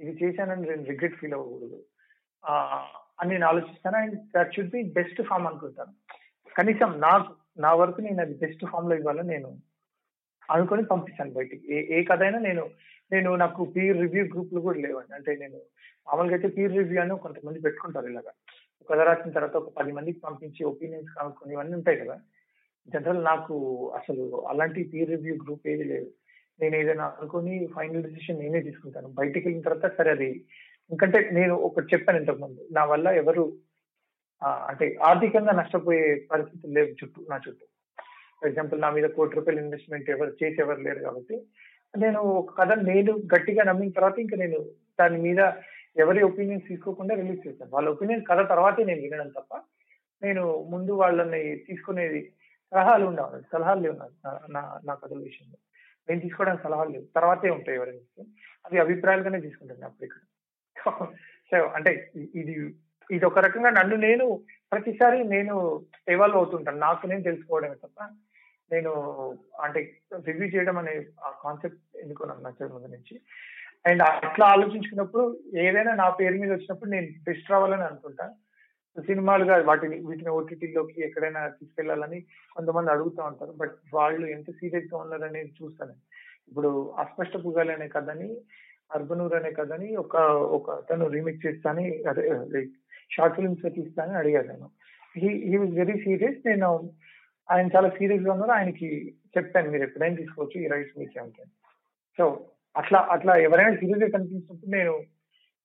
[0.00, 1.82] ఇది చేశానని నేను రిగ్రెట్ ఫీల్ అవ్వకూడదు.
[3.20, 3.96] అని నేను ఆలోచిస్తాను.
[3.96, 5.92] And that should be best form అనుకుంటాను.
[6.58, 9.56] కనీసం నాకు నా వరకు నేను అది బెస్ట్ ఫామ్లో ఇవ్వాలని నేను
[10.50, 11.74] అనుకొని పంపిస్తాను బయటికి.
[11.74, 12.70] ఏ ఏ కథ అయినా నేను
[13.12, 15.14] నేను నాకు పీర్ రివ్యూ గ్రూప్లు కూడా లేవండి.
[15.14, 15.56] అంటే నేను
[16.08, 18.32] మామూలుగా అయితే పీర్ రివ్యూ అని కొంతమంది పెట్టుకుంటారు ఇలాగా.
[18.80, 22.20] ఒక కథ రాసిన తర్వాత ఒక పది మందికి పంపించి ఒపీనియన్స్ కనుక్కొని ఇవన్నీ ఉంటాయి కదా.
[22.88, 26.10] జనరల్ నాకు అసలు అలాంటి పీర్ రివ్యూ గ్రూప్ ఏది లేదు.
[26.60, 29.08] నేను ఏదైనా అనుకుని ఫైనల్ డిసిషన్ నేనే తీసుకుంటాను.
[29.08, 30.44] బయటికి వెళ్ళిన తర్వాత సరే అది
[30.90, 33.52] ఎందుకంటే నేను ఒకటి చెప్పాను ఇంతకుముందు నా వల్ల ఎవరు
[34.44, 37.66] అంటే ఆర్థికంగా నష్టపోయే పరిస్థితులు లేవు చుట్టూ నా చుట్టూ.
[38.40, 41.46] ఫర్ ఎగ్జాంపుల్ నా మీద కోటి రూపాయల ఇన్వెస్ట్మెంట్ ఎవరు చేసి ఎవరు లేరు కాబట్టి
[41.98, 44.64] నేను ఒక కథ నేను గట్టిగా నమ్మిన తర్వాత ఇంకా నేను
[45.00, 45.52] దాని మీద
[45.96, 47.70] ఎవరి ఒపీనియన్స్ తీసుకోకుండా రిలీజ్ చేశాను.
[47.74, 49.60] వాళ్ళ ఒపీనియన్ కథ తర్వాతే నేను వినడం తప్ప
[50.22, 52.32] నేను ముందు వాళ్ళని తీసుకునేది
[52.72, 53.42] సలహాలు ఉండవు.
[53.52, 55.56] సలహాలు లేవు నా- నా నా కథల విషయంలో.
[56.08, 57.06] నేను తీసుకోవడానికి సలహాలు లేవు.
[57.14, 58.24] తర్వాతే ఉంటాయి ఎవరైనా
[58.66, 60.22] అది అవి అభిప్రాయాలుగానే తీసుకుంటాను అప్పుడు ఇక్కడ.
[61.50, 61.90] సో అంటే
[62.34, 62.54] ఇది
[63.10, 64.24] ఇది ఒక రకంగా నన్ను నేను
[64.72, 65.54] ప్రతిసారి నేను
[66.08, 66.78] ఎవాల్వ్ అవుతుంటాను.
[66.78, 67.98] నాకు నేను తెలుసుకోవడమే తప్ప
[68.72, 68.92] నేను
[69.62, 69.80] అంటే
[70.26, 70.94] రివ్యూ చేయడం అనే
[71.24, 73.20] ఆ కాన్సెప్ట్ ఎందుకో నచ్చడం ముందు నుంచి.
[73.86, 75.24] అండ్ అట్లా ఆలోచించుకున్నప్పుడు
[75.56, 78.34] ఏదైనా నా పేరు మీద వచ్చినప్పుడు నేను బెస్ట్ రావాలని అనుకుంటాను
[79.00, 82.20] సినిమాలుగా వాటిని వీటిని ఓటీటీలోకి ఎక్కడైనా తీసుకెళ్ళాలని
[82.56, 83.52] కొంతమంది అడుగుతూ ఉంటారు.
[83.52, 85.92] బట్ వాళ్ళు ఎంత సీరియస్గా ఉన్నారనేది చూస్తాను.
[86.48, 88.36] ఇప్పుడు అస్పష్ట పుగాలి అనే కథని
[88.94, 92.70] అర్బనూర్ అనే కథని ఒక ఒక తను రీమేక్ చేస్తాని అదే లైక్
[93.12, 94.70] షార్ట్ ఫిల్మ్స్ తీస్తానని అడిగాను నేను
[95.16, 96.46] హీ వాజ్ వెరీ సీరియస్.
[96.46, 96.90] నేను
[97.50, 98.52] ఆయన చాలా సీరియస్గా ఉన్నారు.
[98.52, 101.42] ఆయనకి చెప్పాను మీరు ఎప్పుడైనా తీసుకోవచ్చు ఈ రైట్స్ మీకు అంటే
[102.18, 102.44] సో
[102.76, 105.15] అట్లా అట్లా ఎవరైనా సీరియస్గా కనిపించినప్పుడు నేను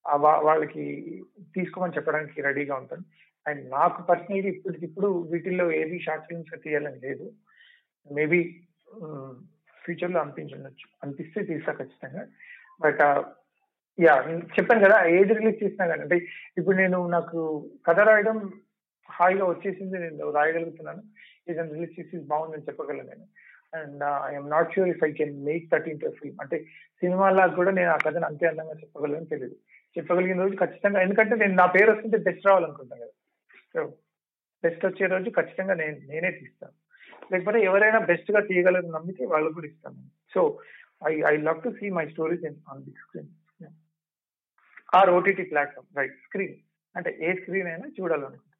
[0.06, 0.84] వాళ్ళకి
[1.54, 3.04] తీసుకోమని చెప్పడానికి రెడీగా ఉంటాను.
[3.46, 7.26] అండ్ నాకు పర్సనల్గా ఇప్పటికిప్పుడు వీటిల్లో ఏది షార్ట్ ఫిల్మ్స్ తీయాలని లేదు.
[8.10, 8.40] మేబీ
[9.84, 12.24] ఫ్యూచర్లో అనిపించవచ్చు అనిపిస్తే తీస్తా ఖచ్చితంగా.
[12.80, 13.02] బట్
[13.98, 14.14] యా
[14.56, 16.16] చెప్పాను కదా ఏది రిలీజ్ చేసినా కానీ అంటే
[16.58, 17.38] ఇప్పుడు నేను నాకు
[17.86, 18.38] కథ రాయడం
[19.10, 21.02] హాయిగా వచ్చేసింది నేను రాయగలుగుతున్నాను.
[21.48, 23.26] ఏదైనా రిలీజ్ చేసి బాగుందని చెప్పగలను నేను.
[23.78, 26.56] And I'm not sure if I can make thirty into film అంటే
[27.02, 29.56] సినిమాలా కూడా నేను ఆ కథను అంతే అందంగా చెప్పగలను తెలియదు
[29.96, 33.14] చెప్పగలిగిన రోజు ఖచ్చితంగా ఎందుకంటే నేను నా పేరు వస్తుంటే బెస్ట్ రావాలనుకుంటాను కదా.
[33.74, 33.80] సో
[34.64, 36.74] బెస్ట్ వచ్చే రోజు ఖచ్చితంగా నేను నేనే తీస్తాను.
[37.32, 40.00] లేకపోతే ఎవరైనా బెస్ట్గా తీయగలరు నమ్మితే వాళ్ళకు కూడా ఇస్తాను
[40.34, 40.40] so
[41.10, 43.30] I I love to see my stories in on big screen
[44.98, 46.56] or OTT platform right screen
[46.94, 48.50] అంటే ఏ స్క్రీన్ అయినా చూడాలనుకుంటున్నాను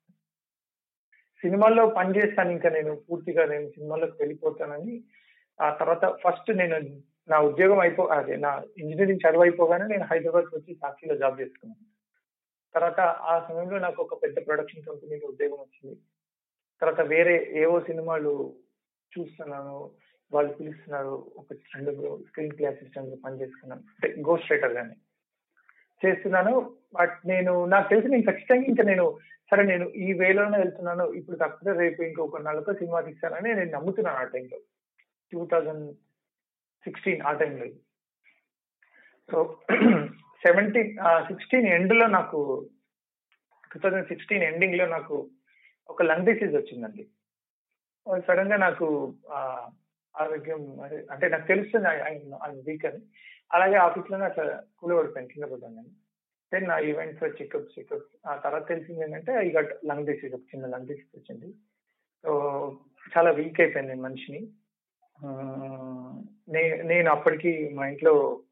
[1.43, 4.95] సినిమాల్లో పనిచేస్తాను ఇంకా నేను పూర్తిగా నేను సినిమాలోకి వెళ్ళిపోతానని
[5.59, 6.77] ఆ తర్వాత ఫస్ట్ నేను
[7.29, 11.85] నా ఉద్యోగం అయిపో అదే నా ఇంజనీరింగ్ చదువు అయిపోగానే నేను హైదరాబాద్ వచ్చి సాక్షిలో జాబ్ చేసుకున్నాను.
[12.75, 16.01] తర్వాత ఆ సమయంలో నాకు ఒక పెద్ద ప్రొడక్షన్ కంపెనీలో ఉద్యోగం వచ్చింది.
[16.81, 18.55] తర్వాత వేరే ఏవో సినిమాలు
[19.13, 19.91] చూస్తున్నాను
[20.33, 24.95] వాళ్ళు పిలుస్తున్నారు ఒక రెండు స్క్రీన్ ప్లే అసిస్టెంట్ పనిచేసుకున్నాను అంటే గోస్ట్ రైటర్ గానే.
[26.03, 29.19] చేస్తున్నాను బట్ నేను నాకు తెలిసి నేను ఖచ్చితంగా ఇంకా నేను
[29.51, 34.25] సరే నేను ఈ వేలోనే వెళ్తున్నాను ఇప్పుడు తప్పితే రేపు ఇంకొక నెలతో సినిమా తీస్తానని నేను నమ్ముతున్నాను ఆ
[34.25, 34.59] టైంలో.
[35.33, 35.97] టూ థౌజండ్
[36.85, 37.67] సిక్స్టీన్ ఆ టైంలో
[39.29, 39.39] సో
[40.45, 40.93] సెవెంటీన్
[41.29, 42.39] సిక్స్టీన్ ఎండ్లో నాకు
[43.71, 45.17] టూ థౌజండ్ సిక్స్టీన్ ఎండింగ్లో నాకు
[45.89, 47.05] ఒక లంగ్ డిసీజ్ వచ్చిందండి.
[48.07, 48.87] Uh, సడన్గా నాకు
[50.15, 50.63] ఆరోగ్యం
[51.13, 53.01] అంటే నాకు తెలుస్తుంది ఆయన వీక్ అని.
[53.51, 54.45] అలాగే ఆఫీస్లోనే అట్లా
[54.79, 55.93] కూలబడిపోయాను కింద పడ్డాను నేను
[56.53, 60.67] దెన్ నా ఈవెంట్స్ చెకప్ చెకప్ ఆ తర్వాత తెలిసింది ఏంటంటే ఈ గట్ లంగ్ డిసీజ్ ఒక చిన్న
[60.75, 61.49] లంగ్ డిసీజ్ వచ్చింది.
[62.25, 62.33] సో
[63.17, 64.43] చాలా వీక్ అయిపోయింది మనిషిని.
[65.19, 65.82] Uh,
[66.49, 68.43] నేను అప్పటికి మా ఇంట్లో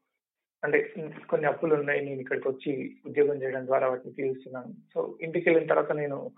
[0.63, 0.93] అంటే
[1.29, 2.01] కొన్ని అప్పులు ఉన్నాయి.
[2.05, 4.73] నేను ఇక్కడికి వచ్చి ఉద్యోగం చేయడం ద్వారా వాటిని తీరుస్తున్నాను.
[4.93, 6.31] సో ఇంటికి వెళ్ళిన తర్వాత నేను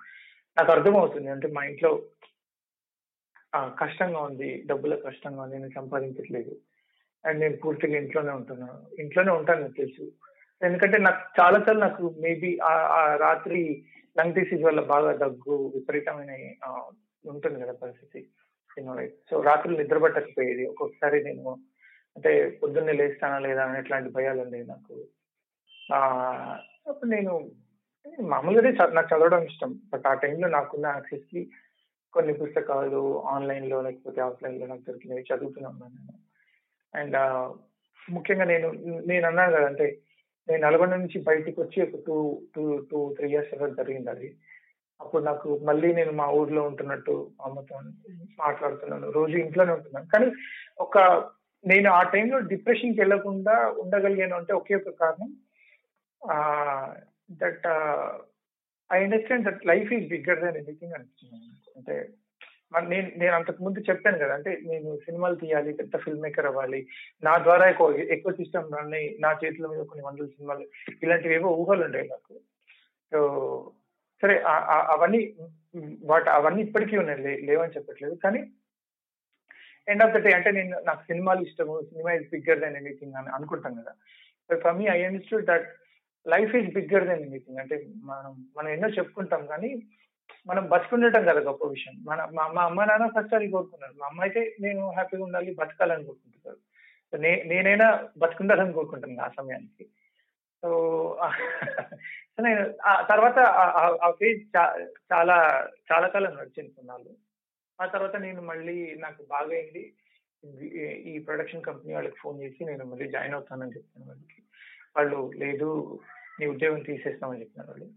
[0.57, 1.27] నాకు అర్థమవుతుంది.
[1.27, 2.01] అంటే మా ఇంట్లో
[3.55, 4.63] కష్టంగా ఉంది.
[4.65, 5.57] డబ్బుల కష్టంగా ఉంది.
[5.57, 6.59] నేను సంపాదించట్లేదు.
[7.25, 10.11] అండ్ నేను పూర్తిగా ఇంట్లోనే ఉంటున్నాను ఇంట్లోనే ఉంటాను నాకు తెలుసు.
[10.65, 13.85] ఎందుకంటే నాకు చాలా సార్లు నాకు మేబీ ఆ రాత్రి
[14.19, 16.31] లంగ్ డిసీజ్ వల్ల బాగా దగ్గు విపరీతమైన
[17.25, 18.27] ఉంటుంది కదా పరిస్థితి.
[19.43, 20.65] రాత్రులు నిద్ర పట్టకపోయేది.
[20.65, 21.57] ఒక్కొక్కసారి నేను
[22.15, 22.31] అంటే
[22.63, 24.95] పొద్దున్నే లేస్తానా లేదా అని ఇట్లాంటి భయాలు ఉండేవి నాకు.
[26.89, 27.51] అప్పుడు నేను
[28.21, 29.79] మామూలుగానే నాకు చదవడం ఇష్టం.
[29.93, 31.49] బట్ ఆ టైంలో నాకున్న యాక్సెస్కి
[32.13, 36.17] కొన్ని పుస్తకాలు ఆన్లైన్లో లేకపోతే ఆఫ్లైన్లో నాకు దొరికినవి చదువుతున్నాను నేను.
[36.95, 37.17] అండ్
[38.11, 38.71] ముఖ్యంగా నేను
[39.07, 39.99] నేను అన్నాను కదా అంటే
[40.49, 44.37] నేను నల్గొండ నుంచి బయటికి వచ్చి ఒక two two two three years తర్వాత జరిగింది అది.
[45.01, 47.79] అప్పుడు నాకు మళ్ళీ నేను మా ఊర్లో ఉంటున్నట్టు అమ్మతో
[48.39, 49.11] మాట్లాడుతున్నాను.
[49.11, 50.07] రోజు ఇంట్లోనే ఉంటున్నాను.
[50.13, 50.31] కానీ
[50.79, 50.97] ఒక
[51.65, 55.29] నేను ఆ టైంలో డిప్రెషన్కి వెళ్ళకుండా ఉండగలిగాను అంటే ఒకే ఒక కారణం.
[57.31, 57.67] That
[58.93, 61.71] I understand that life is bigger than anything అనిపిస్తుంది.
[61.75, 62.09] అంటే
[62.73, 66.87] మరి నేను నేను అంతకు ముందు చెప్పాను కదా అంటే నేను సినిమాలు తీయాలి పెద్ద ఫిల్మ్ మేకర్ అవ్వాలి.
[67.23, 70.65] నా ద్వారా ఎక్కువ ఎక్కువ సిస్టమ్ అన్ని నా చేతుల మీద కొన్ని వందల సినిమాలు
[71.03, 72.33] ఇలాంటివి ఏవో ఊహలు ఉండేవి నాకు.
[73.11, 73.19] సో
[74.23, 74.35] సరే
[74.93, 75.21] అవన్నీ
[76.05, 78.15] వాటి అవన్నీ ఇప్పటికీ ఉన్నాయి లేవని చెప్పట్లేదు.
[78.23, 78.41] కానీ
[79.87, 83.29] ఎండ్ ఆఫ్ ద డే అంటే నేను నాకు సినిమాలు ఇష్టము cinema is bigger then anything అని
[83.29, 83.93] అనుకుంటాం కదా.
[84.63, 85.67] For me I understood that
[86.25, 87.77] life is bigger then anything అంటే
[88.11, 89.71] మనం మనం ఎన్నో చెప్పుకుంటాం కానీ
[90.47, 91.95] మనం బతుకుండటం కదా గొప్ప విషయం.
[92.03, 93.93] మన మా అమ్మ నాన్న ఫస్ట్ అది కోరుకున్నారు.
[93.99, 96.59] మా అమ్మ అయితే నేను హ్యాపీగా ఉండాలి బతకాలని కోరుకుంటున్నారు.
[97.51, 99.85] నేనైనా బతుకుండాలని కోరుకుంటాను ఆ సమయానికి.
[100.63, 100.69] సో
[102.41, 104.57] నేను ఆ తర్వాత ఆ- ఫేజ్
[105.13, 107.09] చాలా చాలా కాలం నడిచింది కొన్నాళ్ళు.
[107.81, 109.93] ఆ తర్వాత నేను మళ్ళీ నాకు బాగా అయింది
[111.09, 114.43] ఈ- ప్రొడక్షన్ కంపెనీ వాళ్ళకి ఫోన్ చేసి నేను మళ్ళీ జాయిన్ అవుతానని చెప్పాను వాళ్ళకి.
[114.97, 115.99] వాళ్ళు లేదు
[116.39, 117.89] నీ ఉద్యోగం తీసేస్తామని చెప్పినారు వాళ్ళు.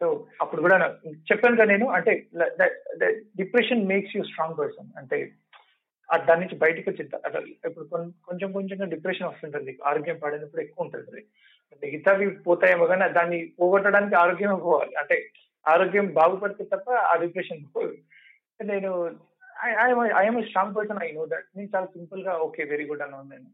[0.00, 2.26] సో అప్పుడు కూడా నాకు చెప్పాను కదా నేను అంటే
[3.36, 4.98] depression makes you strong person.
[4.98, 5.32] అంటే
[6.28, 7.10] దాని నుంచి బయటకు వచ్చి
[7.64, 7.84] ఇప్పుడు
[8.24, 9.78] కొంచెం కొంచెంగా డిప్రెషన్ వస్తుంటుంది.
[9.84, 11.26] ఆరోగ్యం పాడైనప్పుడు ఎక్కువ ఉంటుంది
[11.82, 14.94] మిగతావి పోతాయేమో కానీ దాన్ని పోగొట్టడానికి ఆరోగ్యమే పోవాలి.
[15.02, 15.16] అంటే
[15.66, 17.94] ఆరోగ్యం బాగుపడితే తప్ప ఆ డిప్రెషన్ పోదు.
[18.70, 18.90] నేను
[20.20, 23.48] I'm strong person I know that నేను చాలా సింపుల్గా ఓకే వెరీ గుడ్ అన్నాను నేను.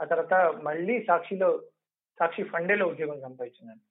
[0.00, 0.34] ఆ తర్వాత
[0.66, 1.50] మళ్ళీ సాక్షిలో
[2.20, 3.82] సాక్షి ఫండేలో ఉద్యోగం సంపాదించాను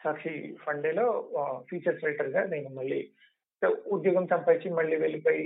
[0.00, 0.32] సాక్షి
[0.64, 1.06] ఫండేలో
[1.70, 3.00] ఫీచర్స్ రైటర్గా నేను మళ్ళీ
[3.94, 5.44] ఉద్యోగం సంపాదించి మళ్ళీ వెళ్ళిపోయి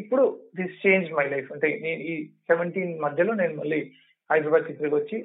[0.00, 0.24] ఇప్పుడు
[0.56, 2.14] దిస్ చేంజ్ మై లైఫ్ అంటే నేను ఈ
[2.50, 3.80] సెవెంటీన్ మధ్యలో నేను మళ్ళీ
[4.30, 5.18] హైదరాబాద్ తిరిగి వచ్చి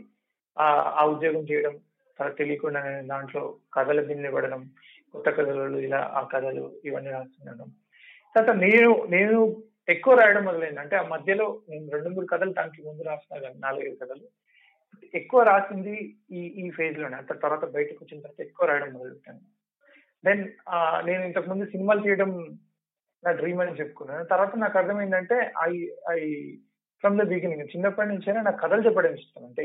[0.58, 1.76] ఆ ఉద్యోగం చేయడం
[2.20, 3.42] తర్వాత తెలియకుండా నేను దాంట్లో
[3.74, 4.62] కథల బిన్ను పడడం
[5.14, 7.66] కొత్త కథలు ఇలా ఆ కథలు ఇవన్నీ రాస్తున్నాను.
[8.36, 9.38] తర్వాత నేను నేను
[9.90, 10.80] ఎక్కువ రాయడం మొదలైంది.
[10.80, 14.26] అంటే ఆ మధ్యలో నేను రెండు మూడు కథలు దానికి ముందు రాసిన కానీ నాలుగైదు కథలు.
[15.14, 15.96] ఎక్కువ రాసింది
[16.32, 17.16] ఈ ఈ ఫేజ్లోనే.
[17.18, 19.42] అంత తర్వాత బయటకు వచ్చిన తర్వాత ఎక్కువ రాయడం మొదలుపెట్టాను.
[20.24, 20.44] దెన్
[21.06, 22.32] నేను ఇంతకు ముందు సినిమాలు చేయడం
[23.24, 24.26] నా డ్రీమ్ అని చెప్పుకున్నాను.
[24.26, 25.74] తర్వాత నాకు అర్థమైందంటే I
[26.12, 26.20] I
[27.04, 29.46] from the beginning చిన్నప్పటి నుంచైనా నాకు కథలు చెప్పడం ఇష్టం.
[29.46, 29.64] అంటే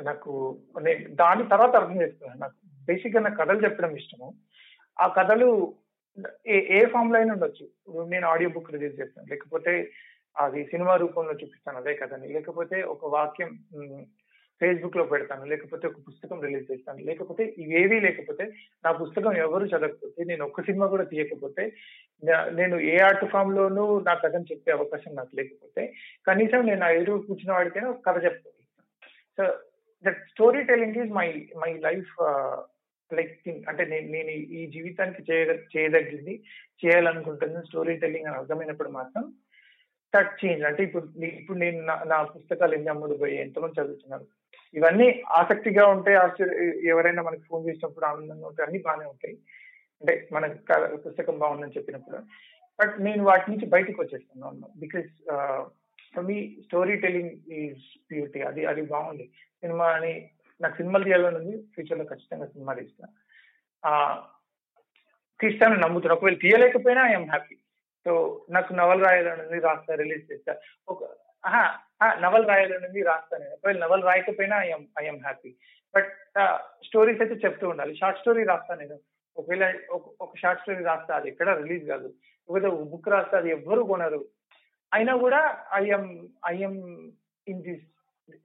[0.00, 2.40] నాకు నేను దాని తర్వాత అర్థం చేసుకున్నాను.
[2.40, 2.54] నాకు
[2.86, 4.34] బేసిక్గా నాకు కథలు చెప్పడం ఇష్టము.
[5.00, 5.74] ఆ కథలు
[6.46, 7.68] ఏ ఏ ఫామ్లో అయినా ఉండొచ్చు.
[8.04, 9.26] నేను ఆడియో బుక్ రిలీజ్ చేస్తాను.
[9.30, 9.90] లేకపోతే
[10.38, 12.28] అది సినిమా రూపంలో చూపిస్తాను అదే కథని.
[12.28, 13.58] లేకపోతే ఒక వాక్యం
[14.60, 15.44] ఫేస్బుక్లో పెడతాను.
[15.44, 16.98] లేకపోతే ఒక పుస్తకం రిలీజ్ చేస్తాను.
[16.98, 18.52] లేకపోతే ఇవేవి లేకపోతే
[18.84, 21.72] నా పుస్తకం ఎవరు చదవకపోతే నేను ఒక్క సినిమా కూడా తీయకపోతే
[22.50, 25.94] నేను ఏ ఆర్ట్ ఫామ్ లోనూ నా కథను చెప్పే అవకాశం నాకు లేకపోతే
[26.26, 28.58] కనీసం నేను ఆ ఎదురు కూర్చున్న వాడికైనా కథ చెప్తాను.
[29.38, 29.67] So
[30.04, 32.22] that story telling is my my life
[33.14, 36.42] like thing అంటే నేను నేను ఈ- జీవితానికి చేయ చేయదగ్గింది
[36.86, 39.32] చేయాలనుకుంటుంది స్టోరీ టెల్లింగ్ అని అర్థమైనప్పుడు మాత్రం
[40.16, 44.26] దట్ చేంజ్ అంటే ఇప్పుడు ఇప్పుడు నేను నా- నా పుస్తకాలు ఎన్ని అమ్ముడు పోయి ఎంతమంది చదువుతున్నారు?
[44.74, 49.34] ఇవన్నీ ఆసక్తిగా ఉంటే ఆశ్చర్య ఎవరైనా మనకి ఫోన్ చేసినప్పుడు ఆనందంగా ఉంటాయి అన్ని బాగానే ఉంటాయి.
[50.00, 50.56] అంటే మన
[50.94, 52.16] పుస్తకం బాగుందని చెప్పినప్పుడు.
[52.80, 54.68] బట్ నేను వాటి నుంచి బయటకు వచ్చేస్తున్నాను.
[54.76, 55.32] Because
[56.20, 59.30] me story telling is beauty అది అది బాగుంది.
[59.60, 60.30] సినిమా అని
[60.60, 61.62] నాకు సినిమాలు తీయాలని ఉంది.
[61.74, 63.08] ఫ్యూచర్లో ఖచ్చితంగా సినిమా తీస్తా.
[63.86, 64.24] ఆ,
[65.40, 67.54] తీస్తానని నమ్ముతున్నాను ఒకవేళ తీయలేకపోయినా ఐఎమ్ హ్యాపీ.
[68.04, 70.56] సో నాకు నవల్ రాయాలని ఉంది రాస్తా రిలీజ్ చేస్తా.
[70.88, 71.04] ఒక
[72.18, 75.54] నవల్ రాయాలని ఉంది రాస్తాను ఒకవేళ novel రాయకపోయినా I'm I'm happy.
[75.96, 76.12] But
[76.84, 77.96] stories అయితే చెప్తూ ఉండాలి.
[77.96, 78.98] షార్ట్ స్టోరీ రాస్తాను నేను.
[79.36, 82.14] ఒకవేళ ఒక- ఒక షార్ట్ స్టోరీ రాస్తా అది ఎక్కడ రిలీజ్ కాదు.
[82.48, 84.24] ఒకవేళ బుక్ రాస్తా అది ఎవ్వరు కొనరు.
[84.94, 87.12] అయినా కూడా I'm I'm
[87.48, 87.97] in this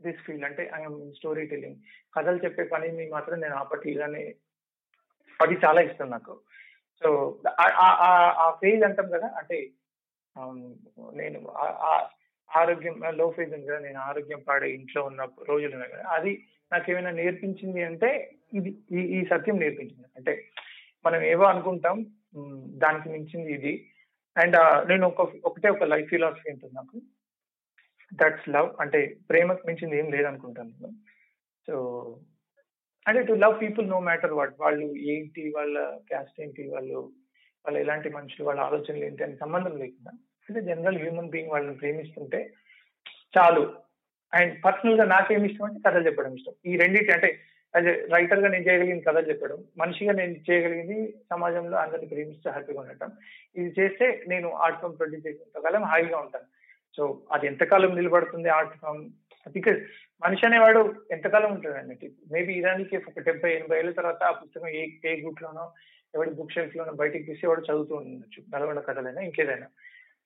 [0.05, 1.79] this field అంటే ఐఎమ్ స్టోరీ టెల్లింగ్
[2.15, 4.23] కథలు చెప్పే పనిని మాత్రం నేను ఆపట్లేదని
[5.39, 6.34] అది చాలా ఇష్టం నాకు.
[7.01, 7.09] సో
[8.43, 9.57] ఆ ఫేజ్ అంటాం కదా అంటే
[11.21, 11.39] నేను
[12.51, 16.34] ఆరోగ్యం లో ఫేజ్ ఉంది కదా నేను ఆరోగ్యం పాడే ఇంట్లో ఉన్న రోజులు ఉన్నాయి కదా అది
[16.71, 18.09] నాకేమైనా నేర్పించింది అంటే
[18.57, 18.69] ఇది
[19.17, 20.07] ఈ సత్యం నేర్పించింది.
[20.17, 20.34] అంటే
[21.05, 21.97] మనం ఏవో అనుకుంటాం
[22.84, 23.73] దానికి మించింది ఇది.
[24.36, 24.57] అండ్
[24.89, 26.97] నేను ఒక ఒకటే ఒక లైఫ్ ఫిలాసఫీ ఉంటుంది నాకు.
[28.22, 28.99] దట్స్ లవ్ అంటే
[29.30, 30.97] ప్రేమకు మించింది ఏం లేదనుకుంటాను నేను.
[31.68, 31.76] సో
[33.05, 35.78] అంటే to love people no matter what వాళ్ళు ఏంటి వాళ్ళ
[36.09, 36.99] క్యాస్ట్ ఏంటి వాళ్ళు
[37.66, 40.11] వాళ్ళు ఎలాంటి మనుషులు వాళ్ళ ఆలోచనలు ఏంటి అని సంబంధం లేకుండా
[40.49, 42.39] అంటే జనరల్ హ్యూమన్ బీయింగ్ వాళ్ళని ప్రేమిస్తుంటే
[43.38, 43.64] చాలు.
[44.34, 46.55] అండ్ పర్సనల్గా నాకేమి ఇష్టం అంటే కథలు చెప్పడం ఇష్టం.
[46.66, 47.30] ఈ రెండింటి అంటే
[47.74, 50.97] అదే రైటర్గా నేను చేయగలిగింది కథలు చెప్పడం మనిషిగా నేను చేయగలిగింది
[51.32, 53.11] సమాజంలో అందరిని ప్రేమిస్తూ హ్యాపీగా ఉండటం
[53.55, 56.47] ఇది చేస్తే నేను ఆర్ట్ ఫామ్ ప్రొడ్యూస్ చేసినంతకాలం హాయిగా ఉంటాను.
[56.97, 59.11] సో అది ఎంతకాలం నిలబడుతుంది ఆర్ట్ ఫామ్
[59.51, 59.77] బికాస్
[60.23, 64.87] మనిషి అనేవాడు ఎంతకాలం ఉంటాడు అన్నట్టు మేబీ ఇదానికి ఒక డెబ్బై ఎనభై ఏళ్ళ తర్వాత ఆ పుస్తకం ఏ
[65.05, 65.73] ఏ గ్రూప్ లోనో
[66.15, 68.59] ఎవరి బుక్ షెల్ఫ్ లోనో బయటికి తీసి వాడు చదువుతూ ఉండొచ్చు.
[68.59, 69.67] నల్గొండ కథలైనా ఇంకేదైనా.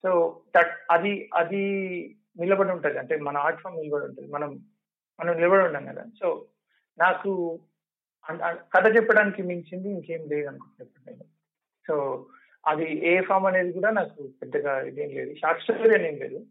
[0.03, 1.61] సో దట్ అది అది
[2.39, 2.99] నిలబడి ఉంటది.
[2.99, 4.31] అంటే మన ఆర్ట్ ఫామ్ నిలబడి ఉంటుంది.
[4.31, 4.59] మనం
[5.19, 6.05] మనం నిలబడి ఉన్నాం కదా.
[6.19, 6.45] సో
[6.99, 7.59] నాకు
[8.51, 11.23] కథ చెప్పడానికి మించింది ఇంకేం లేదు అనుకుంటున్నాను నేను
[11.87, 12.25] సో
[12.67, 15.35] అది ఏ ఫామ్ అనేది కూడా నాకు పెద్దగా ఇదేం లేదు.
[15.35, 16.45] షార్ట్ స్టోరీ అనేది ఏం లేదు.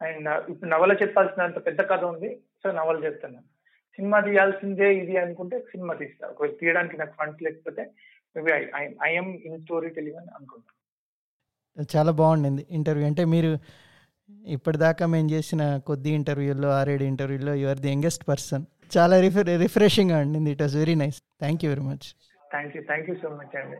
[0.00, 2.30] అండ్ ఇప్పుడు నవల చెప్పాల్సినంత పెద్ద కథ ఉంది
[2.62, 3.40] సో నవల చెప్తాను
[3.98, 6.24] సినిమా తీయాల్సిందే ఇది అనుకుంటే సినిమా తీస్తా.
[6.32, 7.82] ఒకవేళ తీయడానికి నాకు ఫండ్స్ లేకపోతే
[8.36, 8.52] maybe
[9.08, 10.74] I'm in story telling అని అనుకుంటాను
[11.94, 13.06] చాలా బాగుండింది ఇంటర్వ్యూ.
[13.10, 13.50] అంటే మీరు
[14.56, 18.64] ఇప్పటిదాకా మేము చేసిన కొద్ది ఇంటర్వ్యూల్లో ఆరేడు ఇంటర్వ్యూల్లో you are the youngest person
[18.96, 20.50] చాలా రిఫ్రె రిఫ్రెషింగ్గా ఉండింది.
[20.54, 22.06] It was very nice thank you very much
[22.54, 23.78] thank you thank you so much అండి